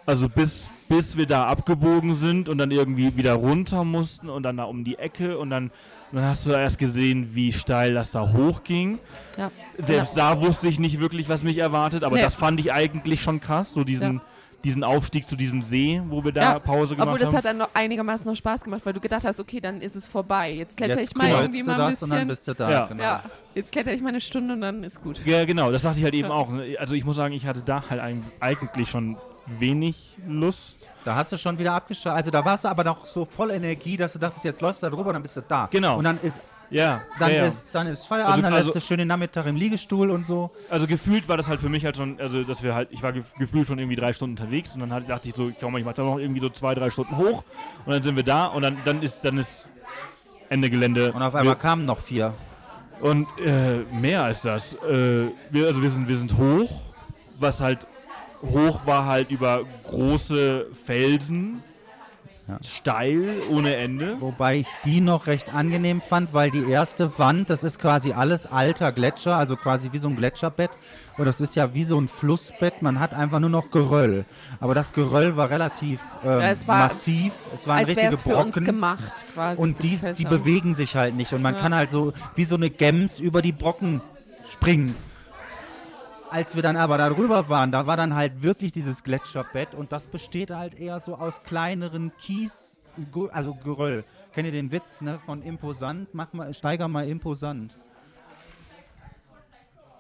[0.07, 4.57] Also bis, bis wir da abgebogen sind und dann irgendwie wieder runter mussten und dann
[4.59, 5.71] da um die Ecke und dann,
[6.13, 8.99] dann hast du erst gesehen, wie steil das da hochging.
[9.39, 9.51] Ja.
[9.79, 12.23] Selbst da wusste ich nicht wirklich, was mich erwartet, aber Nee.
[12.23, 14.23] das fand ich eigentlich schon krass, so diesen, Ja.
[14.63, 17.37] diesen Aufstieg zu diesem See, wo wir da Ja, Pause gemacht Obwohl das haben.
[17.39, 20.07] hat dann noch einigermaßen noch Spaß gemacht, weil du gedacht hast, okay, dann ist es
[20.07, 20.53] vorbei.
[20.53, 22.29] Jetzt kletter Jetzt ich mal irgendwie mal ein das und dann bisschen.
[22.29, 22.71] bist du da.
[22.71, 22.87] Ja.
[22.87, 23.03] Genau.
[23.03, 23.23] Ja,
[23.55, 25.23] jetzt kletter ich mal eine Stunde und dann ist gut.
[25.25, 26.35] ja, genau, das dachte ich halt eben Ja.
[26.35, 26.51] auch.
[26.79, 28.03] Also ich muss sagen, ich hatte da halt
[28.41, 30.89] eigentlich schon wenig Lust.
[31.05, 32.17] Da hast du schon wieder abgeschaltet.
[32.19, 34.87] Also da warst du aber noch so voll Energie, dass du dachtest, jetzt läufst du
[34.89, 35.69] da drüber, dann bist du da.
[35.71, 35.99] Genau.
[35.99, 37.45] Und dann ist, Ja, dann ja, ja.
[37.45, 40.27] ist, dann ist Feierabend, Also- dann also- lässt du schön den Nachmittag im Liegestuhl und
[40.27, 40.51] so.
[40.71, 43.13] Also gefühlt war das halt für mich halt schon, also dass wir halt, ich war
[43.13, 45.85] gef gefühlt schon irgendwie drei Stunden unterwegs und dann halt, dachte ich so, komm, ich
[45.85, 47.45] mach da noch irgendwie so zwei, drei Stunden hoch
[47.85, 49.69] und dann sind wir da und dann, dann ist, dann ist
[50.49, 51.13] Ende Gelände.
[51.13, 52.33] Und auf einmal kamen noch vier.
[53.01, 54.75] Und äh, mehr als das.
[54.75, 56.71] Äh, wir, also wir sind, wir sind hoch,
[57.39, 57.87] was halt
[58.51, 61.63] hoch war halt über große Felsen,
[62.47, 62.59] Ja.
[62.63, 64.21] steil ohne Ende.
[64.21, 68.47] Wobei ich die noch recht angenehm fand, weil die erste Wand, das ist quasi alles
[68.47, 70.73] alter Gletscher, also quasi wie so ein Gletscherbett.
[71.17, 74.27] Und das ist ja wie so ein Flussbett, man hat einfach nur noch Geröll.
[74.61, 78.37] Aber das Geröll war relativ ähm, Ja, es war- massiv, es waren richtige es für
[78.37, 78.65] uns Brocken.
[78.67, 79.59] gemacht, quasi.
[79.63, 81.33] Und die, die bewegen sich halt nicht.
[81.33, 81.61] Und man Ja.
[81.61, 84.03] kann halt so wie so eine Gems über die Brocken
[84.51, 84.95] springen.
[86.35, 89.93] Als wir dann aber da drüber waren, da war dann halt wirklich dieses Gletscherbett und
[89.93, 92.81] das besteht halt eher so aus kleineren Kies,
[93.31, 94.05] also Geröll.
[94.33, 96.13] Kennt ihr den Witz ne, von imposant?
[96.13, 97.79] Mach mal, steiger mal imposant.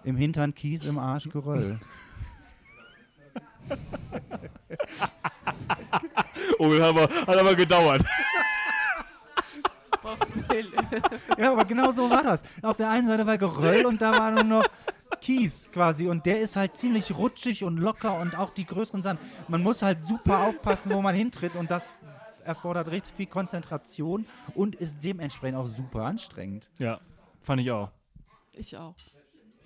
[0.02, 1.78] Im Hintern Kies, im Arsch Geröll.
[6.58, 8.02] Oh, das hat aber, hat aber gedauert.
[11.38, 12.42] Ja, aber genau so war das.
[12.62, 14.64] Auf der einen Seite war Geröll und da war nur noch
[15.20, 16.08] Kies quasi.
[16.08, 19.20] Und der ist halt ziemlich rutschig und locker und auch die größeren Sand.
[19.48, 21.92] Man muss halt super aufpassen, wo man hintritt und das
[22.44, 26.68] erfordert richtig viel Konzentration und ist dementsprechend auch super anstrengend.
[26.78, 27.00] Ja,
[27.40, 27.90] fand ich auch.
[28.56, 28.94] Ich auch.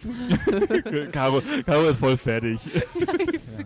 [1.12, 2.60] Caro, Caro ist voll fertig.
[3.58, 3.64] Ja,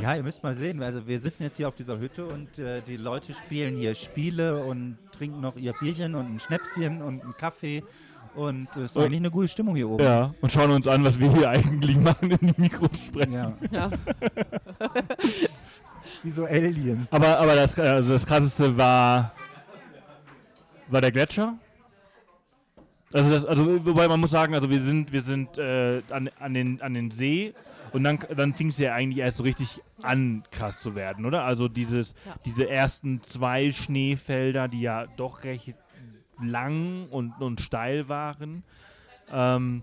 [0.00, 0.82] ihr müsst mal sehen.
[0.82, 4.62] Also wir sitzen jetzt hier auf dieser Hütte und äh, die Leute spielen hier Spiele
[4.64, 7.82] und trinken noch ihr Bierchen und ein Schnäpschen und einen Kaffee.
[8.34, 10.04] Und es ist Und- eigentlich eine gute Stimmung hier oben.
[10.04, 13.32] Ja, und schauen uns an, was wir hier eigentlich machen, in die Mikros sprechen.
[13.32, 13.52] Ja.
[13.72, 13.90] Ja.
[16.22, 17.06] Wie so Alien.
[17.10, 19.32] Aber, aber das, also das krasseste war,
[20.88, 21.54] war der Gletscher.
[23.12, 26.54] Also, das, also wobei man muss sagen, also wir sind, wir sind äh, an, an,
[26.54, 27.54] den, an den See
[27.92, 31.44] und dann, dann fing es ja eigentlich erst so richtig an, krass zu werden, oder?
[31.44, 32.34] Also dieses, Ja.
[32.44, 35.74] diese ersten zwei Schneefelder, die ja doch recht
[36.40, 38.62] lang und, und steil waren.
[39.32, 39.82] Ähm,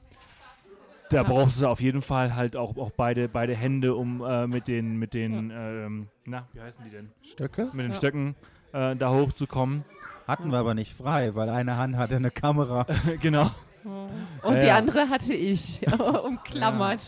[1.10, 1.24] da Ja.
[1.24, 4.98] brauchst du auf jeden Fall halt auch, auch beide, beide Hände, um äh, mit den,
[4.98, 7.12] mit den, ähm, na, wie heißen die denn?
[7.22, 7.70] Stöcke?
[7.74, 7.98] Mit den Ja.
[7.98, 8.36] Stöcken
[8.74, 9.84] äh, da hochzukommen.
[10.28, 12.88] Hatten wir aber nicht frei, weil eine Hand hatte eine Kamera.
[13.22, 13.52] genau.
[14.42, 14.76] Und Ja, die ja.
[14.78, 15.80] andere hatte ich
[16.24, 17.02] umklammert.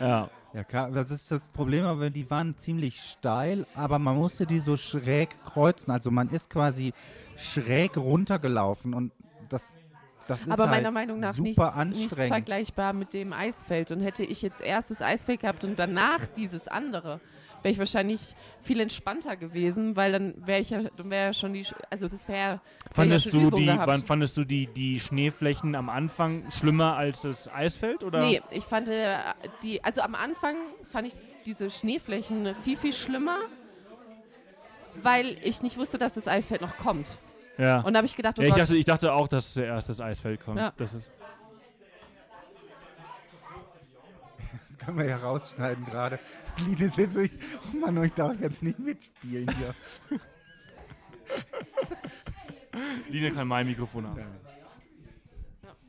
[0.00, 0.28] Ja.
[0.54, 4.60] Ja, klar, das ist das Problem, aber die waren ziemlich steil, aber man musste die
[4.60, 5.90] so schräg kreuzen.
[5.90, 6.92] Also man ist quasi
[7.36, 9.10] schräg runtergelaufen und
[9.48, 9.74] das,
[10.28, 12.32] das ist Aber halt meiner Meinung nach super nichts, nichts anstrengend.
[12.32, 13.90] vergleichbar mit dem Eisfeld.
[13.90, 17.20] Und hätte ich jetzt erst das Eisfeld gehabt und danach dieses andere,
[17.64, 21.54] wäre ich wahrscheinlich viel entspannter gewesen, weil dann wäre ich ja, dann wäre ja schon
[21.54, 22.60] die, also das wäre
[22.92, 23.86] Fandest ja du die, gehabt.
[23.86, 28.20] wann fandest du die, die Schneeflächen am Anfang schlimmer als das Eisfeld oder?
[28.20, 29.16] Nee, ich fand äh,
[29.62, 31.14] die, also am Anfang fand ich
[31.46, 33.38] diese Schneeflächen viel, viel schlimmer,
[35.02, 37.08] weil ich nicht wusste, dass das Eisfeld noch kommt.
[37.56, 37.80] Ja.
[37.80, 40.00] Und da habe ich gedacht, oh ja ich, dachte, ich dachte auch, dass zuerst das
[40.00, 40.58] Eisfeld kommt.
[40.58, 40.72] Ja.
[40.76, 41.10] Das ist,
[44.84, 46.18] Das können wir ja rausschneiden gerade.
[46.68, 47.30] Linus ist ich,
[47.72, 49.74] oh Mann, ich darf jetzt nicht mitspielen hier.
[53.08, 54.20] Line kann mein Mikrofon haben.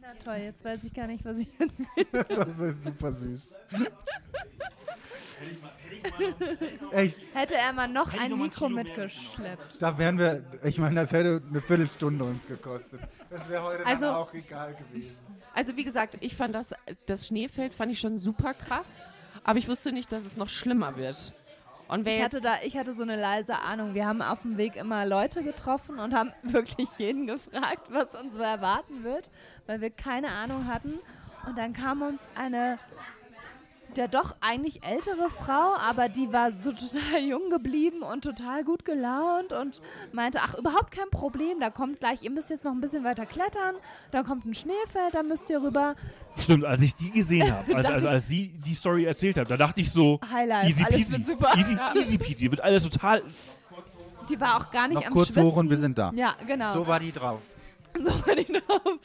[0.01, 1.49] Na toll, jetzt weiß ich gar nicht, was ich.
[2.29, 3.51] Das ist super süß.
[6.91, 9.81] Echt, Hätte er mal noch ein Mikro mitgeschleppt.
[9.81, 13.01] da wären wir, ich meine, das hätte eine Viertelstunde uns gekostet.
[13.29, 15.17] Das wäre heute Also- dann auch egal gewesen.
[15.55, 16.67] Also wie gesagt, ich fand das,
[17.05, 18.89] das Schneefeld fand ich schon super krass,
[19.43, 21.33] aber ich wusste nicht, dass es noch schlimmer wird.
[21.87, 23.93] Und Ich hatte, da, ich hatte so eine leise Ahnung.
[23.93, 28.33] Wir haben auf dem Weg immer Leute getroffen und haben wirklich jeden gefragt, was uns
[28.33, 29.29] so erwarten wird,
[29.67, 30.99] weil wir keine Ahnung hatten.
[31.47, 32.79] Und dann kam uns eine
[33.97, 38.85] der doch eigentlich ältere Frau, aber die war so total jung geblieben und total gut
[38.85, 39.81] gelaunt und
[40.11, 43.25] meinte, ach, überhaupt kein Problem, da kommt gleich, ihr müsst jetzt noch ein bisschen weiter
[43.25, 43.75] klettern,
[44.11, 45.95] da kommt ein Schneefeld, da müsst ihr rüber.
[46.37, 49.57] Stimmt, als ich die gesehen habe, als, als, als sie die Story erzählt hat, da
[49.57, 51.53] dachte ich so, Highlight, easy alles peasy, wird super.
[51.57, 53.21] easy, easy peasy, wird alles total,
[54.29, 55.43] Die war auch gar nicht Noch am kurz Schwitzen.
[55.43, 56.11] hoch und wir sind da.
[56.15, 56.73] Ja, genau.
[56.73, 57.39] So war die drauf.
[57.93, 58.99] So war die drauf.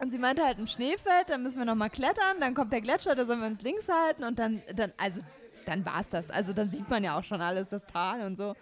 [0.00, 3.14] Und sie meinte halt ein Schneefeld, dann müssen wir nochmal klettern, dann kommt der Gletscher,
[3.14, 5.20] da sollen wir uns links halten und dann, dann also,
[5.66, 6.30] dann war's das.
[6.30, 8.54] Also dann sieht man ja auch schon alles, das Tal und so.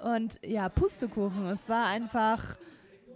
[0.00, 2.56] Und ja, Pustekuchen, es war einfach,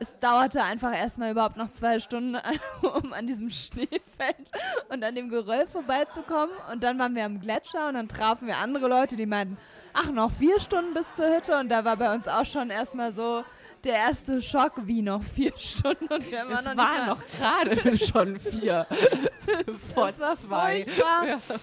[0.01, 2.37] es dauerte einfach erstmal überhaupt noch zwei Stunden,
[2.83, 4.51] um an diesem Schneefeld
[4.88, 6.55] und an dem Geröll vorbeizukommen.
[6.73, 9.57] Und dann waren wir am Gletscher und dann trafen wir andere Leute, die meinten,
[9.93, 11.57] ach, noch vier Stunden bis zur Hütte.
[11.59, 13.45] Und da war bei uns auch schon erstmal so
[13.85, 16.07] der erste Schock, wie noch vier Stunden.
[16.09, 18.87] Und wir haben Es noch waren noch gerade schon vier.
[19.95, 20.85] Vor Das war zwei.
[20.85, 21.61] furchtbar.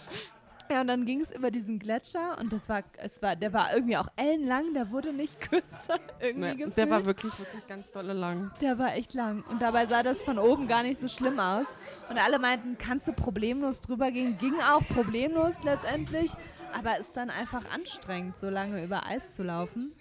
[0.68, 3.72] Ja, und dann ging es über diesen Gletscher und das war, es war, der war
[3.76, 6.78] irgendwie auch ellenlang, der wurde nicht kürzer irgendwie Nee, gefühlt.
[6.78, 8.52] der war wirklich, wirklich ganz dolle lang.
[8.62, 9.44] Der war echt lang.
[9.48, 11.68] Und dabei sah das von oben gar nicht so schlimm aus.
[12.10, 14.40] Und alle meinten, kannst du problemlos drüber gehen?
[14.40, 16.32] Ging auch problemlos letztendlich.
[16.74, 19.94] Aber ist dann einfach anstrengend, so lange über Eis zu laufen.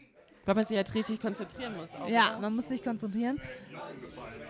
[0.45, 1.89] Weil man sich halt richtig konzentrieren muss.
[1.99, 2.41] Auch, Ja, oder?
[2.41, 3.41] man muss sich konzentrieren.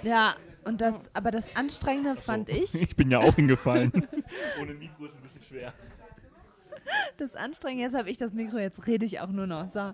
[0.03, 3.93] Ja, und das, aber das Anstrengende fand ich, ich bin ja auch hingefallen.
[4.61, 5.73] Ohne Mikro ist ein bisschen schwer.
[7.17, 9.69] das Anstrengende, jetzt habe ich das Mikro, jetzt rede ich auch nur noch.
[9.69, 9.93] So.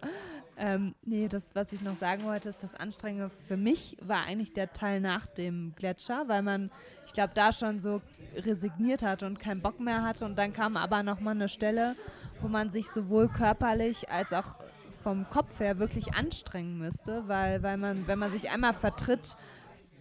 [0.56, 4.52] Ähm, nee, das, was ich noch sagen wollte, ist, das Anstrengende für mich war eigentlich
[4.52, 6.70] der Teil nach dem Gletscher, weil man,
[7.06, 8.02] ich glaube, da schon so
[8.36, 10.24] resigniert hatte und keinen Bock mehr hatte.
[10.24, 11.96] Und dann kam aber nochmal eine Stelle,
[12.40, 14.54] wo man sich sowohl körperlich als auch
[15.02, 19.36] vom Kopf her wirklich anstrengen müsste, weil, weil man, wenn man sich einmal vertritt,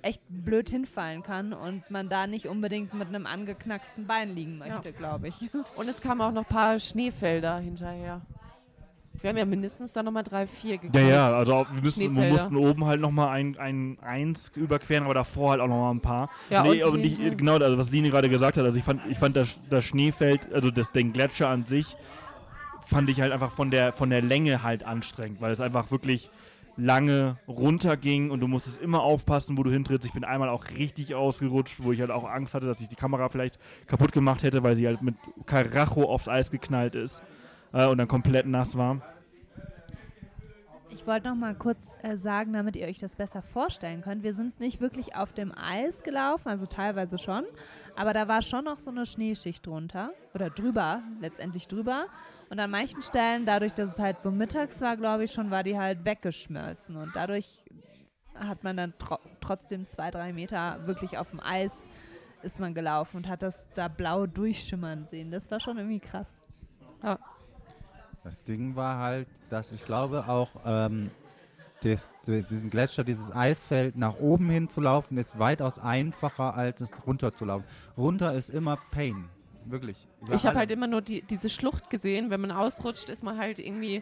[0.02, 4.94] echt blöd hinfallen kann und man da nicht unbedingt mit einem angeknacksten Bein liegen möchte,
[4.94, 5.36] glaube ich.
[5.76, 8.22] Und es kamen auch noch ein paar Schneefelder hinterher.
[9.22, 11.08] Wir haben ja mindestens da nochmal drei, vier Ja, gekreuzt.
[11.10, 15.52] ja, also wir, müssen, wir mussten oben halt nochmal ein, ein eins überqueren, aber davor
[15.52, 16.30] halt auch nochmal ein paar.
[16.50, 19.02] Ja, nee, und ich, die- genau, also was Line gerade gesagt hat, also ich fand,
[19.10, 21.98] ich fand das, das Schneefeld, also das, den Gletscher an sich,
[22.90, 26.32] fand ich halt einfach von der, von der Länge halt anstrengend, weil es einfach wirklich
[26.76, 30.08] lange runterging und du musstest immer aufpassen, wo du hintrittst.
[30.08, 32.96] Ich bin einmal auch richtig ausgerutscht, wo ich halt auch Angst hatte, dass ich die
[32.96, 37.22] Kamera vielleicht kaputt gemacht hätte, weil sie halt mit Karacho aufs Eis geknallt ist
[37.74, 39.02] äh, und dann komplett nass war.
[40.92, 44.24] Ich wollte noch mal kurz äh, sagen, damit ihr euch das besser vorstellen könnt.
[44.24, 47.46] Wir sind nicht wirklich auf dem Eis gelaufen, also teilweise schon,
[47.96, 52.08] aber da war schon noch so eine Schneeschicht drunter oder drüber, letztendlich drüber.
[52.50, 55.64] Und an manchen Stellen, dadurch, dass es halt so mittags war, glaube ich schon, war
[55.64, 57.64] die halt weggeschmolzen und dadurch
[58.34, 61.90] hat man dann tro trotzdem zwei, drei Meter wirklich auf dem Eis
[62.42, 65.30] ist man gelaufen und hat das da blau durchschimmern sehen.
[65.30, 66.42] Das war schon irgendwie krass.
[68.24, 71.10] Das Ding war halt, dass ich glaube auch ähm,
[71.84, 76.82] des, des, diesen Gletscher, dieses Eisfeld nach oben hin zu laufen, ist weitaus einfacher, als
[76.82, 77.64] es runter zu laufen.
[77.98, 79.30] Runter ist immer Pain.
[79.66, 80.08] Wirklich.
[80.32, 82.30] Ich habe halt immer nur die, diese Schlucht gesehen.
[82.30, 84.02] Wenn man ausrutscht, ist man halt irgendwie,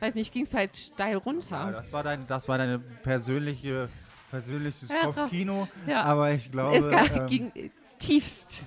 [0.00, 1.72] weiß nicht, ging es halt steil Ja, runter.
[1.72, 3.88] das war dein, das war deine persönliche,
[4.30, 5.06] persönliches Ja.
[5.10, 5.68] Kopfkino.
[5.86, 6.02] Ja.
[6.04, 7.52] Aber ich glaube, es ähm, ging
[7.98, 8.64] tiefst.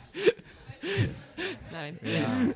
[1.72, 2.00] Nein.
[2.02, 2.54] Ja.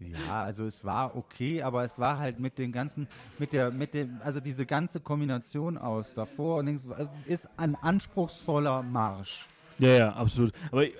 [0.00, 3.94] Ja, also es war okay, aber es war halt mit den ganzen, mit der, mit
[3.94, 9.48] dem, also diese ganze Kombination aus davor und links äh, ist ein anspruchsvoller Marsch.
[9.78, 10.52] Ja, ja, absolut.
[10.70, 10.94] Aber ich,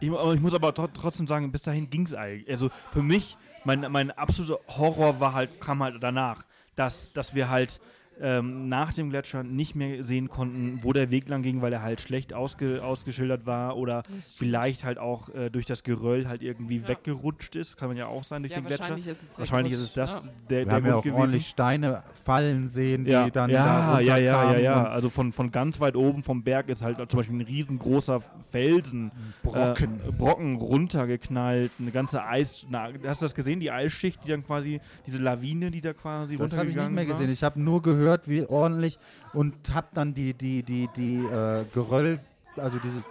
[0.00, 2.48] ich, ich muss aber tro- trotzdem sagen, bis dahin ging es eigentlich.
[2.50, 6.44] Also für mich, mein, mein absoluter Horror war halt, kam halt danach,
[6.76, 7.80] dass, dass wir halt
[8.20, 11.82] ähm, nach dem Gletscher nicht mehr sehen konnten, wo der Weg lang ging, weil er
[11.82, 14.02] halt schlecht ausge, ausgeschildert war oder
[14.36, 16.88] vielleicht halt auch äh, durch das Geröll halt irgendwie Ja.
[16.88, 17.76] weggerutscht ist.
[17.76, 18.82] Kann man ja auch sein durch Ja, den Gletscher.
[18.84, 21.02] wahrscheinlich ist es Wahrscheinlich ist es das, weggerutscht, der, Wir der haben ja Grund auch
[21.04, 21.20] gewesen.
[21.20, 24.80] ordentlich Steine fallen sehen, die ja, dann da ja, ja, ja, ja, ja.
[24.80, 28.20] und Also von, von ganz weit oben vom Berg ist halt zum Beispiel ein riesengroßer
[28.50, 29.10] Felsen,
[29.42, 30.00] Brocken.
[30.06, 32.66] äh, Brocken runtergeknallt, eine ganze Eis.
[32.68, 33.60] Na, hast du das gesehen?
[33.60, 36.94] Die Eisschicht, die dann quasi, diese Lawine, die da quasi Das habe ich nicht runtergegangen
[36.94, 37.12] mehr war?
[37.14, 37.30] gesehen.
[37.30, 38.98] Ich habe nur gehört, wie ordentlich
[39.32, 42.20] und habe dann die, die, die, die äh, Geröll,
[42.56, 43.02] also diese,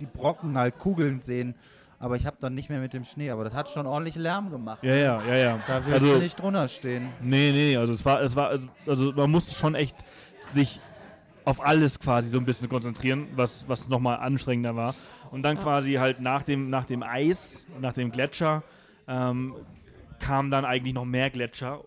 [0.00, 1.54] die Brocken halt kugeln sehen.
[1.98, 3.30] Aber ich habe dann nicht mehr mit dem Schnee.
[3.30, 4.82] Aber das hat schon ordentlich Lärm gemacht.
[4.82, 5.60] Ja, ja, ja, ja.
[5.68, 7.10] Da willst also, du nicht drunter stehen.
[7.22, 9.94] Nee, nee, also es war, es war, also- man musste schon echt
[10.48, 10.80] sich
[11.44, 14.94] auf alles quasi so ein bisschen konzentrieren, was, was nochmal anstrengender war.
[15.30, 18.62] Und dann quasi halt nach dem, nach dem Eis, nach dem Gletscher,
[19.06, 19.54] ähm,
[20.18, 21.82] kam dann eigentlich noch mehr Gletscher,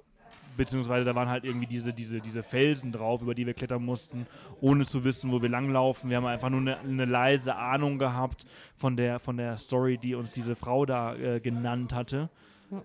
[0.58, 4.28] beziehungsweise da waren halt irgendwie diese, diese, diese Felsen drauf, über die wir klettern mussten,
[4.62, 6.10] ohne zu wissen, wo wir langlaufen.
[6.10, 10.16] Wir haben einfach nur eine, eine leise Ahnung gehabt von der, von der Story, die
[10.16, 12.30] uns diese Frau da äh, genannt hatte.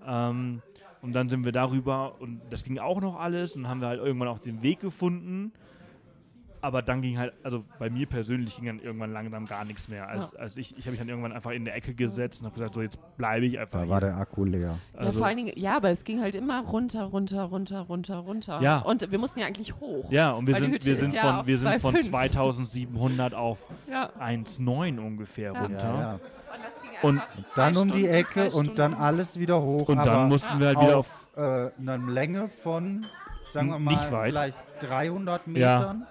[0.06, 0.62] Ähm,
[1.02, 4.00] und dann sind wir darüber und das ging auch noch alles und haben wir halt
[4.00, 5.52] irgendwann auch den Weg gefunden.
[6.62, 10.08] Aber dann ging halt, also bei mir persönlich ging dann irgendwann langsam gar nichts mehr.
[10.08, 12.54] Als, als ich, ich habe mich dann irgendwann einfach in der Ecke gesetzt und habe
[12.54, 13.88] gesagt, so jetzt bleibe ich einfach Da hier.
[13.92, 14.60] war der Akku leer.
[14.94, 18.16] ja, Also- vor allen Dingen, ja, aber es ging halt immer runter, runter, runter, runter,
[18.18, 18.60] runter.
[18.60, 18.78] Ja.
[18.80, 20.10] Und wir mussten ja eigentlich hoch.
[20.10, 22.10] Ja, und wir sind, wir sind ja von, wir sind von 2,5.
[22.10, 24.10] 2700 auf Ja.
[24.20, 25.62] 1,9 ungefähr Ja.
[25.62, 25.78] runter.
[25.94, 26.12] Ja, ja.
[26.12, 26.20] Und
[26.60, 27.22] das ging Und
[27.56, 29.88] Dann um die Ecke und dann alles wieder hoch.
[29.88, 31.26] Und dann mussten wir halt wieder auf.
[31.34, 33.06] auf äh, einer Länge von,
[33.50, 34.32] sagen wir mal, Nicht weit.
[34.32, 35.52] vielleicht 300 Ja.
[35.52, 36.00] Metern.
[36.00, 36.06] Ja.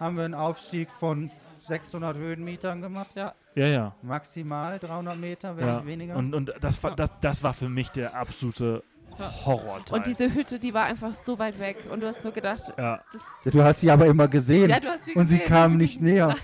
[0.00, 3.10] Haben wir einen Aufstieg von 600 Höhenmetern gemacht.
[3.14, 3.34] Ja.
[3.54, 3.94] Ja, ja.
[4.02, 5.76] Maximal 300 Meter, wenn ja.
[5.76, 6.16] nicht weniger.
[6.16, 6.96] Und, und das, war, Ja.
[6.96, 8.82] das, das war für mich der absolute
[9.18, 9.98] Horrorteil.
[9.98, 11.76] Und diese Hütte, die war einfach so weit weg.
[11.90, 13.00] Und du hast nur gedacht, ja,
[13.44, 14.70] das, du hast sie aber immer gesehen.
[14.70, 15.48] ja, du hast sie und sie gesehen.
[15.48, 16.36] kam nicht näher.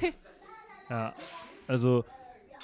[0.89, 1.13] ja.
[1.67, 2.05] Also,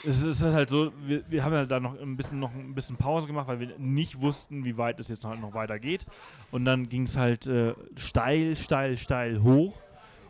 [0.04, 2.96] es ist halt so, wir, wir haben ja da noch ein bisschen noch ein bisschen
[2.96, 6.06] Pause gemacht, weil wir nicht wussten, wie weit es jetzt noch, noch weitergeht.
[6.52, 9.74] Und dann ging es halt äh, steil, steil, steil hoch.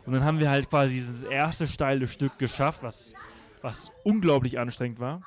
[0.07, 3.13] Und dann haben wir halt quasi dieses erste steile Stück geschafft, was,
[3.61, 5.21] was unglaublich anstrengend war.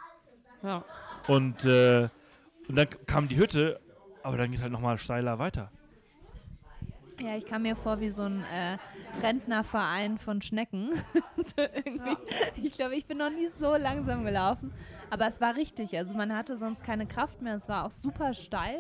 [0.62, 0.85] Ja.
[1.29, 2.09] Und, äh,
[2.66, 3.79] und dann kam die Hütte,
[4.23, 5.71] aber dann geht es halt nochmal steiler weiter.
[7.21, 8.79] Ja, ich kam mir vor wie so ein äh,
[9.23, 10.93] Rentnerverein von Schnecken.
[11.37, 11.66] so.
[12.57, 14.73] Ich glaube, ich bin noch nie so langsam gelaufen.
[15.11, 15.95] Aber es war richtig.
[15.99, 17.57] Also man hatte sonst keine Kraft mehr.
[17.57, 18.79] Es war auch super steil.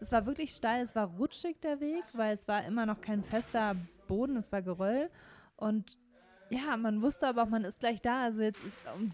[0.00, 0.82] Es war wirklich steil.
[0.82, 3.76] Es war rutschig der Weg, weil es war immer noch kein fester
[4.08, 4.36] Boden.
[4.36, 5.10] Es war Geröll.
[5.56, 5.96] Und
[6.50, 8.22] ja, man wusste aber auch, man ist gleich da.
[8.24, 9.10] Also jetzt ist um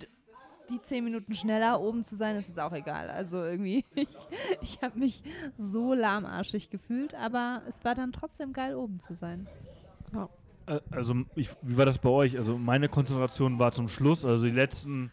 [0.69, 3.11] die zehn Minuten schneller oben zu sein, ist jetzt auch egal.
[3.11, 4.09] Also irgendwie, ich,
[4.61, 5.23] ich habe mich
[5.59, 9.49] so lahmarschig gefühlt, aber es war dann trotzdem geil, oben zu sein.
[10.67, 12.39] Äh, Also, ich, wie war das bei euch?
[12.39, 15.11] Also, meine Konzentration war zum Schluss, also die letzten,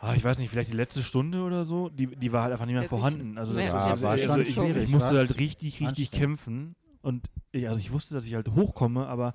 [0.00, 2.66] ah, ich weiß nicht, vielleicht die letzte Stunde oder so, die, die war halt einfach
[2.66, 3.38] nicht mehr Jetzt nicht- vorhanden.
[3.38, 6.74] Also, das, Ja, also, war also schon ich, schwierig, ich musste halt richtig, richtig kämpfen
[7.02, 9.34] und ich, also ich wusste, dass ich halt hochkomme, aber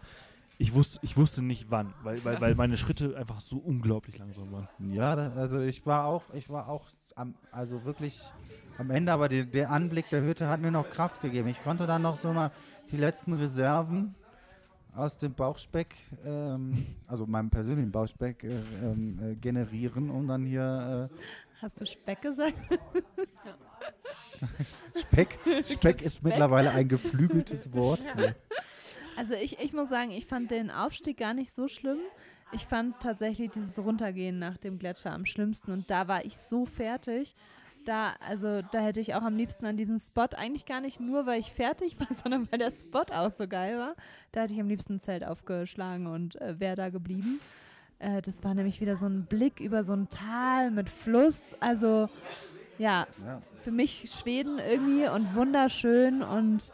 [0.57, 4.51] ich wusste, ich wusste nicht wann, weil, weil, weil meine Schritte einfach so unglaublich langsam
[4.51, 4.67] waren.
[4.79, 8.21] Ja, da, also ich war auch, ich war auch am, also wirklich
[8.77, 11.47] am Ende, aber die, der Anblick der Hütte hat mir noch Kraft gegeben.
[11.49, 12.51] Ich konnte dann noch so mal
[12.91, 14.15] die letzten Reserven
[14.95, 21.09] aus dem Bauchspeck, ähm, also meinem persönlichen Bauchspeck äh, ähm, äh, generieren, um dann hier
[21.61, 22.55] Hast du Speck gesagt?
[22.71, 22.77] äh,
[24.99, 25.39] Speck.
[25.65, 28.03] Speck ist mittlerweile ein geflügeltes Wort.
[28.03, 28.33] Ja.
[29.17, 31.97] Also ich, ich muss sagen, ich fand den Aufstieg gar nicht so schlimm.
[32.53, 36.65] Ich fand tatsächlich dieses Runtergehen nach dem Gletscher am schlimmsten und da war ich so
[36.65, 37.35] fertig.
[37.85, 41.25] Da, also da hätte ich auch am liebsten an diesem Spot, eigentlich gar nicht nur,
[41.25, 43.95] weil ich fertig war, sondern weil der Spot auch so geil war.
[44.31, 47.39] Da hätte ich am liebsten ein Zelt aufgeschlagen und äh, wäre da geblieben.
[47.99, 51.55] Äh, das war nämlich wieder so ein Blick über so ein Tal mit Fluss.
[51.59, 52.09] Also
[52.77, 53.41] ja, Ja.
[53.63, 56.71] für mich Schweden irgendwie und wunderschön und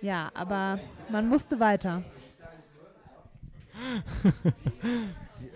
[0.00, 0.78] ja, aber
[1.10, 2.02] man musste weiter.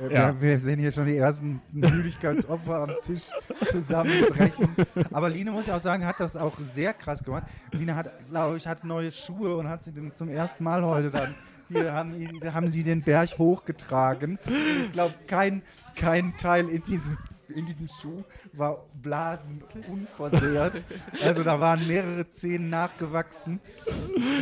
[0.00, 0.40] Äh, Ja.
[0.40, 3.30] wir, sehen hier schon die ersten Müdigkeitsopfer am Tisch
[3.70, 4.68] zusammenbrechen.
[5.12, 7.44] Aber Line, muss ich auch sagen, hat das auch sehr krass gemacht.
[7.72, 11.34] Line hat, glaube ich, hat neue Schuhe und hat sie zum ersten Mal heute dann.
[11.68, 12.14] Hier haben,
[12.54, 14.38] haben sie den Berg hochgetragen.
[14.84, 15.62] Ich glaube, kein,
[15.96, 17.18] kein Teil in diesem,
[17.48, 20.84] in diesem Schuh war blasen unversehrt.
[21.22, 23.60] Also da waren mehrere Zehen nachgewachsen.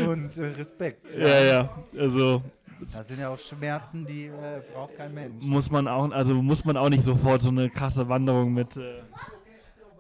[0.09, 1.14] Und äh, Respekt.
[1.16, 2.42] Ja, ja, also
[2.92, 5.45] Das sind ja auch Schmerzen, die äh, braucht kein Mensch.
[5.45, 8.77] muss man auch, also muss man auch nicht sofort so eine krasse Wanderung mit.
[8.77, 9.01] Äh,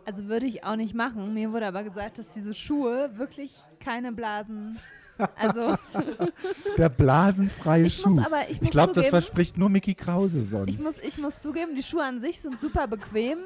[0.04, 1.32] Also würde ich auch nicht machen.
[1.34, 4.78] Mir wurde aber gesagt, dass diese Schuhe wirklich keine Blasen.
[5.36, 5.76] Also
[6.76, 8.10] Der blasenfreie ich Schuh.
[8.10, 10.68] muss aber ich ich glaube, das verspricht nur Mickey Krause sonst.
[10.68, 13.38] ich muss, ich muss zugeben, die Schuhe an sich sind super bequem,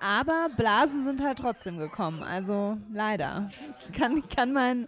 [0.00, 2.22] aber Blasen sind halt trotzdem gekommen.
[2.22, 3.50] Also leider.
[3.80, 4.86] Ich kann, ich kann mein,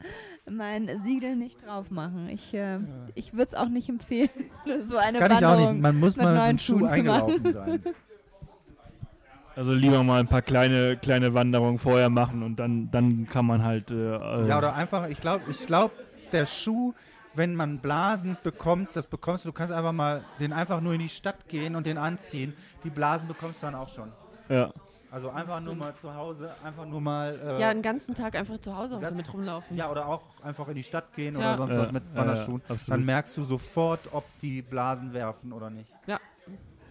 [0.51, 2.29] mein Siegel nicht drauf machen.
[2.31, 2.79] Ich, äh,
[3.15, 4.31] ich würde es auch nicht empfehlen,
[4.85, 5.83] so eine das kann ich auch Wanderung nicht.
[5.83, 7.83] Man muss mit mal mit neuen Schuh Schuhen eingelaufen sein.
[9.57, 13.63] also lieber mal ein paar kleine, kleine Wanderungen vorher machen und dann, dann kann man
[13.63, 13.91] halt.
[13.91, 15.93] Äh, äh, Ja, oder einfach, ich glaube, ich glaub,
[16.33, 16.95] der Schuh,
[17.35, 21.01] wenn man Blasen bekommt, das bekommst du, du kannst einfach mal den einfach nur in
[21.01, 22.55] die Stadt gehen und den anziehen.
[22.85, 24.13] Die Blasen bekommst du dann auch schon.
[24.49, 24.73] ja.
[25.11, 27.39] Also einfach nur mal zu Hause, einfach nur mal.
[27.41, 29.77] Äh, Ja, den ganzen Tag einfach zu Hause Ganz- damit rumlaufen.
[29.77, 31.51] ja, oder auch einfach in die Stadt gehen Ja.
[31.51, 32.63] oder sonst Ja, was mit Wanderschuhen.
[32.69, 35.89] ja, dann merkst du sofort, ob die Blasen werfen oder nicht.
[36.09, 36.19] Ja.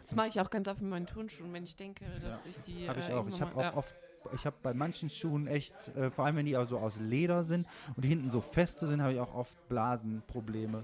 [0.04, 2.88] Das mache ich auch ganz oft mit meinen Turnschuhen, wenn ich denke, dass ich die.
[2.88, 3.28] Habe ich äh, auch.
[3.28, 3.94] Ich habe auch oft
[4.34, 7.44] ich habe bei manchen Schuhen echt, äh, vor allem wenn die auch so aus Leder
[7.44, 10.84] sind und die hinten so feste sind, habe ich auch oft Blasenprobleme.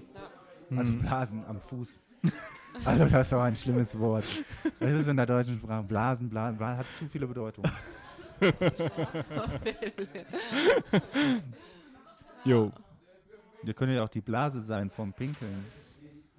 [0.76, 1.00] Also Hm.
[1.00, 2.08] Blasen am Fuß.
[2.84, 4.24] also das ist auch ein schlimmes Wort.
[4.78, 5.82] Das ist in der deutschen Sprache.
[5.82, 7.70] Blasen, Blasen, Blasen hat zu viele Bedeutungen.
[12.44, 12.72] Jo.
[13.62, 15.64] Wir können ja auch die Blase sein vom Pinkeln.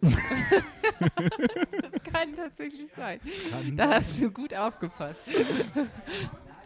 [1.02, 3.20] Das kann tatsächlich sein.
[3.52, 5.22] Kann- Da hast du gut aufgepasst.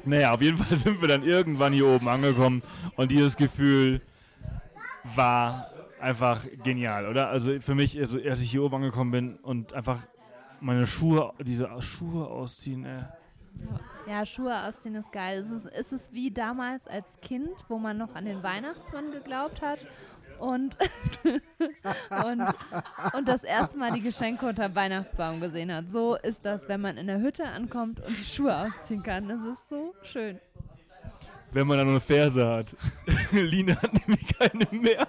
[0.05, 2.61] Naja, auf jeden Fall sind wir dann irgendwann hier oben angekommen
[2.95, 4.01] und dieses Gefühl
[5.15, 7.29] war einfach genial, oder?
[7.29, 9.99] Also für mich, also als ich hier oben angekommen bin und einfach
[10.59, 13.03] meine Schuhe, diese Schuhe ausziehen, äh,
[14.07, 15.39] Ja, Schuhe ausziehen ist geil.
[15.39, 19.61] Es ist, es ist wie damals als Kind, wo man noch an den Weihnachtsmann geglaubt
[19.61, 19.85] hat
[20.39, 20.77] und,
[22.25, 22.43] und,
[23.13, 25.89] und das erste Mal die Geschenke unter Weihnachtsbaum gesehen hat.
[25.89, 29.29] So ist das, wenn man in der Hütte ankommt und die Schuhe ausziehen kann.
[29.29, 30.39] Es ist so schön.
[31.51, 32.75] wenn man dann nur eine Ferse hat.
[33.31, 35.07] Lina hat nämlich keine mehr.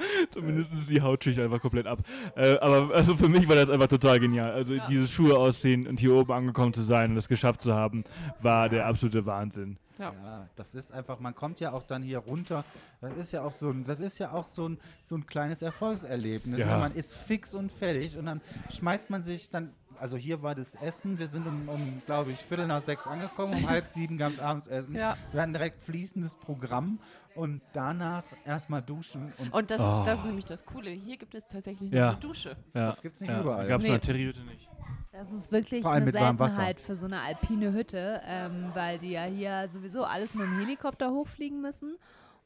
[0.30, 2.00] Zumindest ist die Hautschicht einfach komplett ab.
[2.36, 4.52] Äh, aber also für mich war das einfach total genial.
[4.52, 8.04] Also dieses Schuhe ausziehen und hier oben angekommen zu sein und das geschafft zu haben,
[8.40, 9.78] war der absolute Wahnsinn.
[10.00, 10.12] Ja.
[10.12, 12.64] Ja, das ist einfach, man kommt ja auch dann hier runter.
[13.00, 15.62] Das ist ja auch so ein, das ist ja auch so ein, so ein kleines
[15.62, 16.60] Erfolgserlebnis.
[16.60, 16.66] Ja.
[16.66, 16.78] ne?
[16.78, 18.40] Man ist fix und fertig und dann
[18.70, 22.38] schmeißt man sich dann, also hier war das Essen, wir sind um, um glaube ich,
[22.38, 24.94] Viertel nach sechs angekommen, um halb sieben ganz abends essen.
[24.96, 25.16] Ja.
[25.32, 26.98] Wir hatten direkt fließendes Programm
[27.34, 30.02] und danach erstmal duschen und Und das, Oh.
[30.04, 30.90] das ist nämlich das Coole.
[30.90, 32.10] Hier gibt es tatsächlich Ja.
[32.10, 32.56] eine Dusche.
[32.74, 33.40] Ja, Das gibt's nicht ja.
[33.40, 33.68] überall.
[33.68, 33.88] Gab es Nee.
[33.88, 34.68] in der Terrihütte nicht.
[35.12, 36.12] Das ist wirklich Vor allem eine.
[36.12, 40.58] Seltenheit für so eine alpine Hütte, ähm, weil die ja hier sowieso alles mit dem
[40.60, 41.96] Helikopter hochfliegen müssen.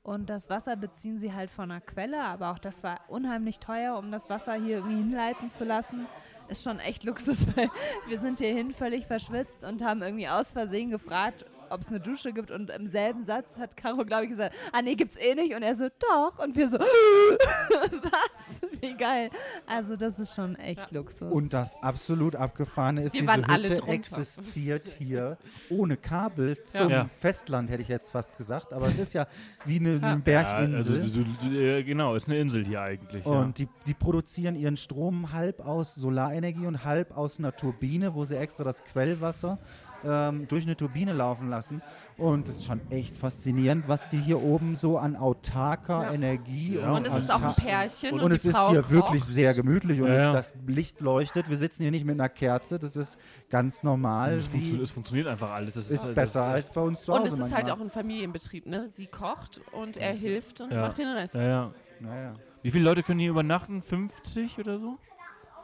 [0.03, 3.97] Und das Wasser beziehen sie halt von einer Quelle, aber auch das war unheimlich teuer,
[3.97, 6.07] um das Wasser hier irgendwie hinleiten zu lassen.
[6.49, 7.71] Ist schon echt Luxus, weil
[8.07, 11.45] wir sind hierhin völlig verschwitzt und haben irgendwie aus Versehen gefragt,
[11.75, 12.51] ob es eine Dusche gibt.
[12.51, 15.55] Und im selben Satz hat Caro, glaube ich, gesagt, ah nee, gibt's eh nicht.
[15.55, 16.39] Und er so, doch.
[16.43, 18.71] Und wir so, was?
[18.81, 19.31] Wie geil.
[19.67, 21.33] Also das ist schon echt Luxus.
[21.33, 23.93] Und das absolut abgefahrene ist, Wir diese Hütte drunter.
[23.93, 25.39] existiert hier
[25.71, 27.09] ohne Kabel zum Ja.
[27.21, 28.73] Festland, hätte ich jetzt fast gesagt.
[28.73, 29.27] Aber es ist ja
[29.65, 30.97] wie eine, eine Ja, Berginsel.
[30.97, 33.25] also, du, du, äh, genau, ist eine Insel hier eigentlich.
[33.25, 38.25] Und die, die produzieren ihren Strom halb aus Solarenergie und halb aus einer Turbine, wo
[38.25, 39.59] sie extra das Quellwasser
[40.07, 41.83] ähm, durch eine Turbine laufen lassen.
[42.17, 46.13] Und es ist schon echt faszinierend, was die hier oben so an autarker Ja.
[46.13, 48.13] Energie Ja, Und es an ist auch ein Pärchen.
[48.15, 48.91] Und, und die es ist Frau hier kocht.
[48.93, 50.33] wirklich sehr gemütlich und Ja, ja.
[50.33, 51.51] das Licht leuchtet.
[51.51, 53.19] Wir sitzen hier nicht mit einer Kerze, das ist
[53.51, 54.35] ganz normal.
[54.35, 55.75] es, funktio es funktioniert einfach alles.
[55.75, 57.23] Das ist das besser als bei uns zu Hause.
[57.23, 57.73] Und es ist halt manchmal.
[57.73, 58.89] auch ein Familienbetrieb, ne?
[58.89, 60.83] Sie kocht und er hilft und Ja.
[60.83, 61.35] macht den Rest.
[61.35, 61.71] Ja, ja.
[62.01, 63.81] Naja, Wie viele Leute können hier übernachten?
[63.83, 64.99] 50 oder so?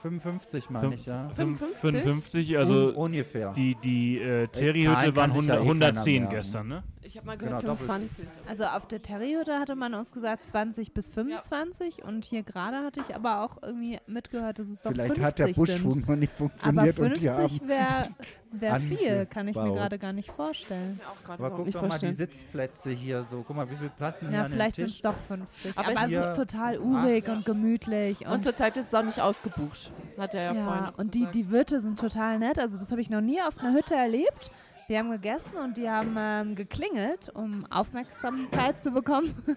[0.02, 1.28] 55 meine ich, ja.
[1.30, 2.02] Fünf- 55?
[2.02, 3.52] 55, also Un ungefähr.
[3.52, 6.34] die, die äh, Terry-Hütte waren sich ja 100, eh keiner 110 merken.
[6.36, 6.82] gestern, ne?
[7.02, 7.86] Ich habe mal gehört Genau, doppelt.
[7.90, 8.26] 25.
[8.48, 13.00] Also auf der Terry-Hütte hatte man uns gesagt 20 bis 25 und hier gerade hatte
[13.00, 15.52] ich aber auch irgendwie mitgehört, dass es doch Vielleicht 50 hat der.
[15.54, 17.68] Buschfunk noch nicht Aber funktioniert und die 50 haben.
[17.68, 18.08] wäre
[18.52, 21.00] wär viel, kann ich mir gerade gar nicht vorstellen.
[21.10, 22.10] Auch Aber guck nicht doch mal die.
[22.12, 23.42] Sitzplätze hier so.
[23.46, 25.78] Guck mal, wie viel passen hier Ja, an den vielleicht sind es doch 50.
[25.78, 27.36] Aber Aber, es hier ist total urig acht.
[27.38, 28.26] und gemütlich.
[28.26, 29.89] Und Und, zurzeit ist es auch nicht ausgebucht.
[30.18, 32.58] Hat er ja, vorhin ja, noch und die, die Wirte sind total nett.
[32.58, 34.50] Also das habe ich noch nie auf einer Hütte erlebt.
[34.88, 39.34] Wir haben gegessen und die haben ähm, geklingelt, um Aufmerksamkeit zu bekommen.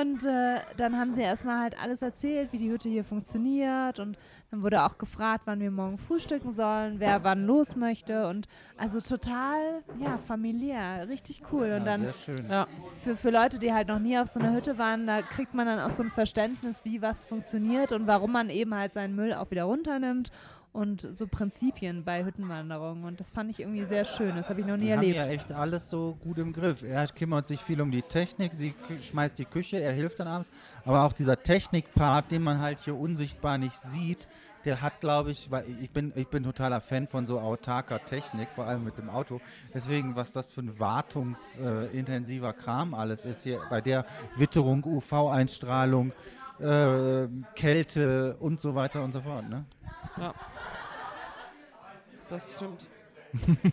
[0.00, 4.00] Und äh, dann haben sie erstmal halt alles erzählt, wie die Hütte hier funktioniert.
[4.00, 4.18] Und
[4.50, 8.26] dann wurde auch gefragt, wann wir morgen frühstücken sollen, wer wann los möchte.
[8.28, 11.66] Und also total, ja, familiär, richtig cool.
[11.72, 12.48] Und Ja, dann sehr schön.
[12.48, 12.66] Ja.
[12.96, 15.66] für, für Leute, die halt noch nie auf so einer Hütte waren, da kriegt man
[15.66, 19.32] dann auch so ein Verständnis, wie was funktioniert und warum man eben halt seinen Müll
[19.34, 20.30] auch wieder runternimmt
[20.74, 23.04] und so Prinzipien bei Hüttenwanderungen.
[23.04, 24.34] Und das fand ich irgendwie sehr schön.
[24.34, 25.16] Das habe ich noch nie Die haben erlebt.
[25.16, 26.82] ja echt alles so gut im Griff.
[26.82, 30.50] Er kümmert sich viel um die Technik, sie schmeißt die Küche, er hilft dann abends.
[30.84, 34.26] Aber auch dieser Technikpart, den man halt hier unsichtbar nicht sieht,
[34.64, 38.48] der hat, glaube ich, weil ich bin, ich bin totaler Fan von so autarker Technik,
[38.56, 39.40] vor allem mit dem Auto.
[39.72, 44.06] Deswegen, was das für ein wartungsintensiver Kram alles ist hier bei der
[44.36, 46.12] Witterung, UV-Einstrahlung,
[46.58, 49.48] äh, Kälte und so weiter und so fort.
[49.48, 49.64] Ne?
[52.30, 52.86] Das stimmt.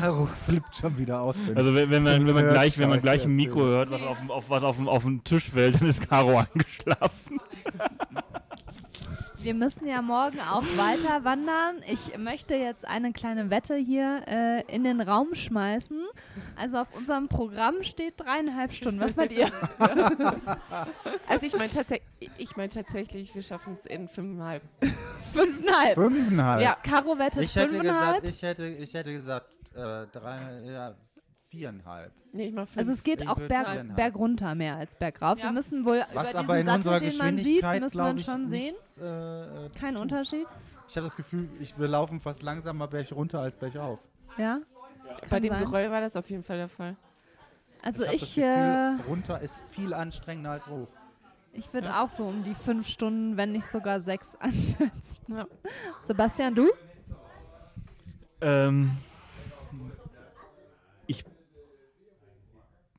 [0.00, 1.36] Caro flippt schon wieder aus.
[1.46, 4.02] wenn Also wenn, wenn man, wenn man gleich, wenn man gleich im Mikro hört, was
[4.02, 7.40] auf, dem- auf, was auf, dem- auf den Tisch fällt, dann ist Caro eingeschlafen.
[9.44, 11.82] Wir müssen ja morgen auch weiter wandern.
[11.86, 16.02] Ich möchte jetzt eine kleine Wette hier äh, in den Raum schmeißen.
[16.56, 19.00] Also auf unserem Programm steht dreieinhalb Stunden.
[19.00, 19.52] Was meint ihr?
[21.28, 24.62] Also ich meine tatsächlich, ich mein tatsächlich, wir schaffen es in fünfeinhalb.
[25.32, 25.94] Fünfeinhalb.
[25.94, 26.62] Fünfeinhalb.
[26.62, 28.22] Ja, Caro wettet Ich hätte fünfeinhalb.
[28.22, 30.94] gesagt, ich hätte, ich hätte gesagt äh, drei, ja,
[31.54, 32.12] viereinhalb.
[32.32, 32.78] Nee, ich mach fünf.
[32.78, 35.38] Also es geht Ich auch Berg, bergunter mehr als bergauf.
[35.38, 35.44] Ja.
[35.46, 37.96] Wir müssen wohl Was über aber diesen in Sattel, unserer den man sieht, Geschwindigkeit, müssen
[37.98, 38.60] wir glaube ich, schon sehen.
[38.74, 40.02] nichts, äh, äh, Kein tut.
[40.02, 40.46] Unterschied.
[40.88, 44.00] Ich habe das Gefühl, ich, wir laufen fast langsamer berg runter als bergauf.
[44.36, 44.60] Ja.
[45.22, 45.64] Bei kann dem sein.
[45.64, 46.96] Geröll war das auf jeden Fall der Fall.
[47.82, 50.88] Also das ich, Gefühl, äh, runter ist viel anstrengender als hoch.
[51.52, 52.02] ich würde Ja.
[52.02, 54.90] auch so um die fünf Stunden, wenn nicht sogar sechs ansetzen.
[55.28, 55.46] Ja.
[56.06, 56.68] Sebastian, du?
[58.40, 58.90] Ähm,
[61.06, 61.24] ich.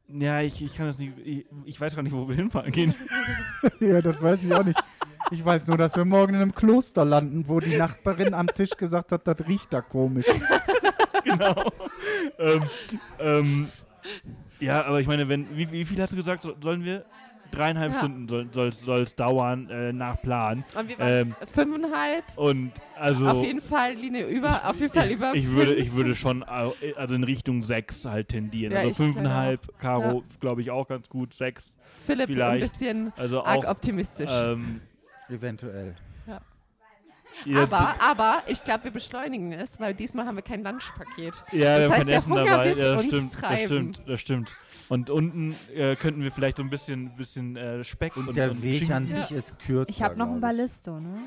[0.08, 1.14] Ja, ich, ich kann das nicht.
[1.24, 2.93] Ich, ich weiß gar nicht, wo wir hinfahren gehen.
[3.80, 4.80] Ja, das weiß ich auch nicht.
[5.32, 8.72] Ich weiß nur, dass wir morgen in einem Kloster landen, wo die Nachbarin am Tisch
[8.78, 10.28] gesagt hat, das riecht da komisch.
[11.24, 11.72] genau.
[12.38, 12.62] ähm,
[13.20, 13.68] ähm,
[14.60, 15.58] ja, aber ich meine, wenn.
[15.58, 17.06] Wie, wie viel hast du gesagt, so, sollen wir?
[17.56, 17.99] Dreieinhalb Ja.
[17.99, 20.64] Stunden soll es dauern, äh, nach Plan.
[20.78, 22.24] Und wir waren Ähm, fünfeinhalb.
[22.36, 23.28] Und also.
[23.28, 26.74] auf jeden Fall Linie über, auf jeden Fall über ich würde, ich würde schon au-
[26.95, 28.74] also in Richtung 6 halt tendieren.
[28.74, 31.78] Ja, also ich glaube fünfeinhalb, Caro, glaube ich auch ganz gut, 6.
[32.06, 32.64] Philipp vielleicht.
[32.64, 33.72] ein bisschen Also arg auch.
[33.72, 34.30] optimistisch.
[34.32, 34.82] Ähm,
[35.30, 35.95] Eventuell.
[37.45, 41.33] Ja, aber, aber ich glaube, wir beschleunigen es, weil diesmal haben wir kein Lunchpaket.
[41.51, 42.65] Ja, wir Das haben heißt, kein der Essen Hunger dabei.
[42.69, 44.55] wird Ja, das uns stimmt, das stimmt, das stimmt.
[44.88, 48.61] Und unten äh, könnten wir vielleicht so ein bisschen, bisschen äh, Speck und, Und der
[48.61, 49.15] Weg Schinken- an Ja.
[49.15, 49.89] sich ist kürzer.
[49.89, 50.39] Ich habe noch ein.
[50.39, 51.23] Ballisto, ne?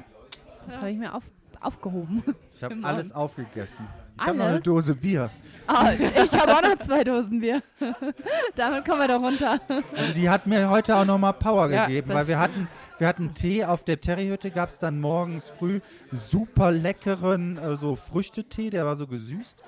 [0.65, 1.25] Das habe ich mir auf,
[1.61, 2.23] aufgehoben.
[2.53, 3.87] Ich habe alles aufgegessen.
[4.21, 4.61] Ich habe noch eine?
[4.61, 5.31] Dose Bier.
[5.67, 7.63] Ah, ich habe auch noch zwei Dosen Bier.
[8.57, 9.61] Damit kommen wir doch runter.
[9.97, 13.35] Also die hat mir heute auch nochmal Power Ja, gegeben, weil wir hatten, wir hatten
[13.35, 18.87] Tee auf der Terryhütte, gab es dann morgens früh super leckeren äh, so Früchtetee, der
[18.87, 19.63] war so gesüßt,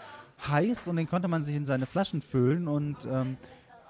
[0.49, 3.37] heiß und den konnte man sich in seine Flaschen füllen und ähm,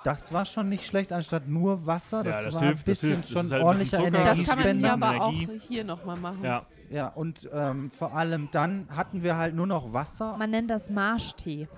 [0.03, 2.23] das war schon nicht schlecht, anstatt nur Wasser.
[2.25, 3.29] Das, Ja, das war hilft, ein das bisschen hilft.
[3.31, 4.93] Schon halt ein ordentlicher Zucker, Das kann man hier Energiespender.
[4.93, 5.33] aber auch
[5.69, 6.43] hier nochmal machen.
[6.43, 10.70] Ja, Ja, und ähm, vor allem dann hatten wir halt nur noch Wasser, Man nennt
[10.70, 11.68] das Marschtee.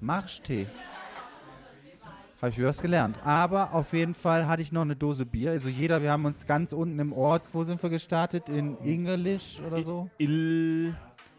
[0.00, 0.66] Marschtee.
[2.40, 3.20] Habe ich wieder was gelernt.
[3.24, 5.52] Aber auf jeden Fall hatte ich noch eine Dose Bier.
[5.52, 8.48] Also jeder, wir haben uns ganz unten im Ort, wo sind wir gestartet?
[8.48, 10.10] In Ingelisch oder so?
[10.18, 10.92] Il,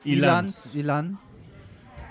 [0.06, 0.68] Ilanz.
[0.74, 0.74] Ilanz.
[0.74, 1.44] Ilanz.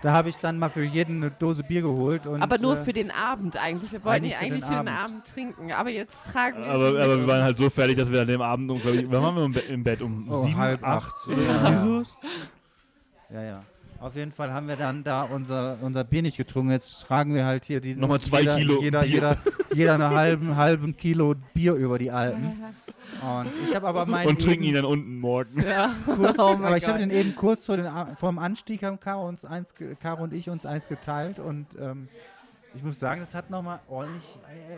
[0.03, 2.27] Da habe ich dann mal für jeden eine Dose Bier geholt.
[2.27, 3.93] Und, Aber nur äh, für den Abend eigentlich.
[3.93, 4.91] Wir wollten für eigentlich den für den Abend.
[4.91, 5.73] Abend trinken.
[5.73, 8.43] Aber jetzt tragen wir Aber, aber wir waren halt so fertig, dass wir an dem
[8.43, 10.03] Abend um, wann waren wir im, Be im Bett?
[10.03, 11.13] Um Oh, sieben, halb acht?
[11.15, 11.29] acht.
[11.29, 12.03] Oder Ja.
[13.33, 13.63] Ja, ja.
[14.03, 16.73] Auf jeden Fall haben wir dann da unser, unser Bier nicht getrunken.
[16.73, 19.11] Jetzt tragen wir halt hier die Nochmal zwei jeder, Kilo Jeder, Bier.
[19.11, 19.37] jeder,
[19.75, 22.53] jeder einen halben, halben Kilo Bier über die Alpen.
[23.23, 25.63] Und ich habe aber meinen Und trinken ihn dann unten morgen.
[25.63, 25.95] Ja.
[26.07, 27.87] kurz, Oh aber ich habe den eben kurz vor, den,
[28.17, 31.67] vor dem Anstieg haben Caro, uns eins, ge- Caro und ich uns eins geteilt und
[31.81, 32.09] ähm,
[32.75, 34.25] ich muss sagen, das hat nochmal ordentlich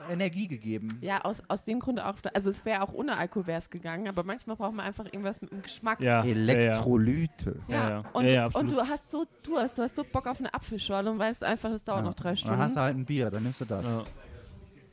[0.09, 0.89] äh, Energie gegeben.
[1.01, 2.15] Ja, aus, aus dem Grund auch.
[2.35, 5.41] Also es wäre auch ohne Alkohol wäre es gegangen, aber manchmal braucht man einfach irgendwas
[5.41, 6.01] mit dem Geschmack.
[6.01, 7.61] Ja, Elektrolyte.
[7.69, 8.05] Ja, Ja, ja.
[8.13, 10.53] Und, Ja, ja, und du hast so, du hast, du hast so Bock auf eine
[10.53, 12.07] Apfelschorle und weißt einfach, es dauert Ja.
[12.07, 12.59] noch drei Dann Stunden.
[12.59, 13.85] hast du halt ein Bier, dann nimmst du das.
[13.87, 13.99] Ja,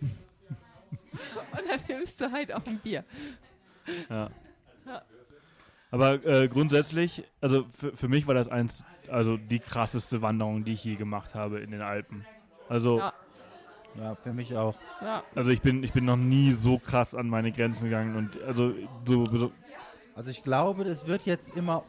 [0.02, 3.04] Und dann nimmst du halt auch ein Bier.
[4.10, 4.30] ja.
[4.86, 5.02] Ja.
[5.92, 10.74] Aber äh, grundsätzlich, also für, für mich war das eins, also die krasseste Wanderung, die
[10.74, 12.26] ich je gemacht habe in den Alpen.
[12.72, 13.14] Also, Ja.
[14.00, 14.76] Ja, für mich auch.
[15.02, 15.22] Ja.
[15.36, 18.74] also ich bin, ich bin noch nie so krass an meine Grenzen gegangen und also
[19.06, 19.52] so, so
[20.16, 21.84] Also ich glaube, das wird jetzt immer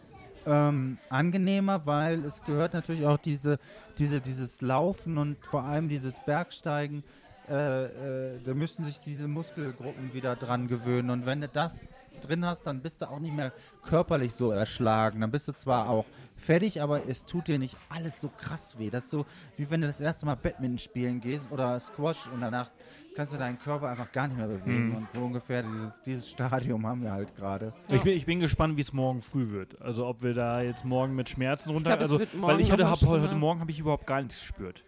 [0.44, 3.60] ähm, angenehmer, weil es gehört natürlich auch diese,
[3.98, 7.04] diese, dieses Laufen und vor allem dieses Bergsteigen.
[7.48, 11.10] Äh, äh, da müssen sich diese Muskelgruppen wieder dran gewöhnen.
[11.10, 11.88] Und wenn du das
[12.20, 13.52] drin hast, dann bist du auch nicht mehr
[13.84, 15.20] körperlich so erschlagen.
[15.20, 16.04] Dann bist du zwar auch
[16.36, 18.90] fertig, aber es tut dir nicht alles so krass weh.
[18.90, 22.40] Das ist so, wie wenn du das erste Mal Badminton spielen gehst oder Squash und
[22.40, 22.70] danach
[23.14, 24.90] kannst du deinen Körper einfach gar nicht mehr bewegen.
[24.90, 24.96] Mhm.
[24.96, 27.72] Und so ungefähr dieses, dieses Stadium haben wir halt gerade.
[27.88, 27.96] Ja.
[27.96, 29.80] Ich, bin, ich bin gespannt, wie es morgen früh wird.
[29.80, 31.96] Also ob wir da jetzt morgen mit Schmerzen runter.
[31.96, 33.34] glaub, es also, weil ich hatte hab, heute.
[33.34, 34.84] Morgen habe ich überhaupt gar nichts gespürt.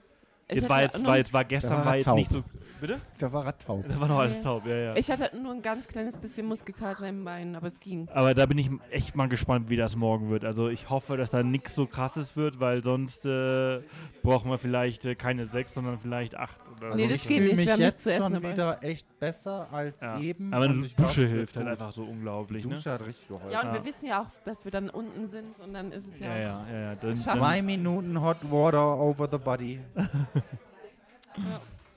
[0.50, 2.16] Jetzt war jetzt, war jetzt war gestern war war jetzt taub.
[2.16, 2.42] nicht so.
[2.80, 3.00] Bitte?
[3.18, 3.84] Da war er taub.
[3.88, 4.96] Da war noch alles taub, ja, ja.
[4.96, 8.08] Ich hatte nur ein ganz kleines bisschen Muskelkater im Bein, aber es ging.
[8.12, 10.44] Aber da bin ich echt mal gespannt, wie das morgen wird.
[10.44, 13.80] Also ich hoffe, dass da nichts so krasses wird, weil sonst äh,
[14.22, 17.08] brauchen wir vielleicht äh, keine sechs, sondern vielleicht acht oder Nee, so.
[17.10, 18.52] das ich geht fühle nicht, mich jetzt essen schon dabei.
[18.52, 20.18] wieder echt besser als ja.
[20.20, 20.52] eben.
[20.54, 21.72] Aber eine glaub, Dusche wird hilft halt gut.
[21.72, 22.62] einfach so unglaublich.
[22.62, 22.94] Dusche Ne?
[22.94, 23.50] hat richtig geholfen.
[23.50, 23.74] Ja, und Ja.
[23.74, 26.26] wir wissen ja auch, dass wir dann unten sind und dann ist es ja.
[26.28, 26.80] Ja, ja, ja.
[26.90, 26.94] ja.
[26.96, 27.16] Dann.
[27.16, 29.80] Zwei dann, Minuten Hot Water over the body.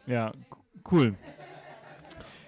[0.06, 0.32] ja,
[0.92, 1.16] cool.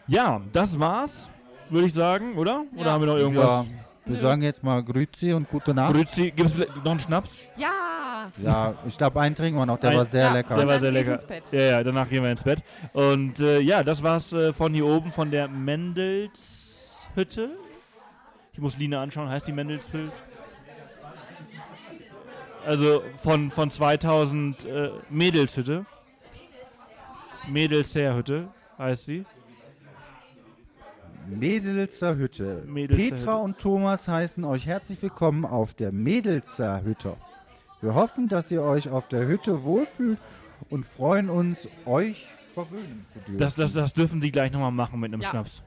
[0.08, 1.30] Ja, das war's,
[1.70, 2.64] würde ich sagen, oder?
[2.76, 2.92] Oder Ja.
[2.92, 3.72] haben wir noch irgendwas?
[4.10, 4.22] Ja, wir Nö.
[4.22, 5.94] sagen jetzt mal Grüezi und gute Nacht.
[5.94, 7.32] Grüezi, gibt es noch einen Schnaps?
[7.58, 8.32] Ja!
[8.44, 9.78] Ja, ich glaube, einen trinken wir noch.
[9.80, 10.56] Der Ein- war sehr Ja, lecker.
[10.58, 11.14] Der war sehr lecker.
[11.14, 11.44] ins Bett.
[11.52, 12.62] Ja, ja, danach gehen wir ins Bett.
[12.92, 17.52] Und äh, ja, das war's äh, von hier oben, von der Mendelshütte.
[18.54, 20.12] Ich muss Lina anschauen, heißt die Mendelshütte?
[22.66, 25.86] Also von, von 2000 äh, Mädelshütte.
[27.48, 29.26] Mädelshärhütte heißt sie.
[31.30, 32.64] Mädelser Hütte.
[32.66, 33.44] Mädelser Petra Hütte.
[33.44, 37.16] und Thomas heißen euch herzlich willkommen auf der Mädelser Hütte.
[37.82, 40.18] Wir hoffen, dass ihr euch auf der Hütte wohlfühlt
[40.70, 43.38] und freuen uns, euch verwöhnen zu dürfen.
[43.38, 45.30] Das, das, das dürfen sie gleich nochmal machen mit einem Ja.
[45.30, 45.62] Schnaps.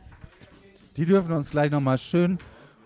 [0.96, 2.38] Die dürfen uns gleich nochmal schön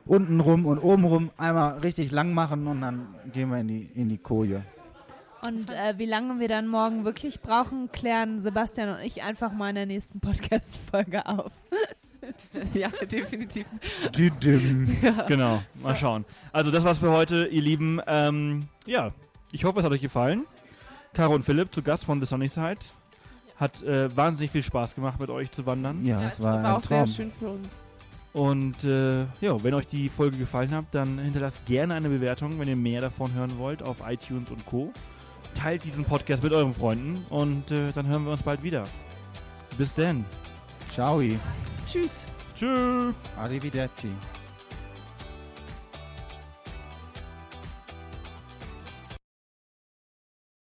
[0.05, 3.91] unten rum und oben rum einmal richtig lang machen und dann gehen wir in die,
[3.95, 4.63] in die Koje.
[5.43, 9.71] Und äh, wie lange wir dann morgen wirklich brauchen, klären Sebastian und ich einfach mal
[9.71, 11.51] in der nächsten Podcast-Folge auf.
[12.75, 13.67] ja, definitiv.
[14.17, 14.97] Düdüm.
[15.29, 16.25] Genau, mal schauen.
[16.53, 18.01] Also das war's für heute, ihr Lieben.
[18.07, 19.13] Ähm, ja,
[19.53, 20.45] ich hoffe, es hat euch gefallen.
[21.13, 22.79] Caro und Philipp zu Gast von The Sunny Side.
[23.57, 26.05] Hat äh, wahnsinnig viel Spaß gemacht, mit euch zu wandern.
[26.05, 27.09] Ja, Ja, es war ein auch sehr Traum.
[27.15, 27.81] schön für uns.
[28.35, 32.69] Und äh, ja, wenn euch die Folge gefallen hat, dann hinterlasst gerne eine Bewertung, wenn
[32.69, 34.93] ihr mehr davon hören wollt, auf iTunes und Co.
[35.55, 38.85] Teilt diesen Podcast mit euren Freunden und äh, dann hören wir uns bald wieder.
[39.79, 40.27] Bis denn.
[40.91, 41.23] Ciao.
[41.87, 42.27] Tschüss.
[42.55, 43.15] Tschüss.
[43.39, 44.11] Arrivederci.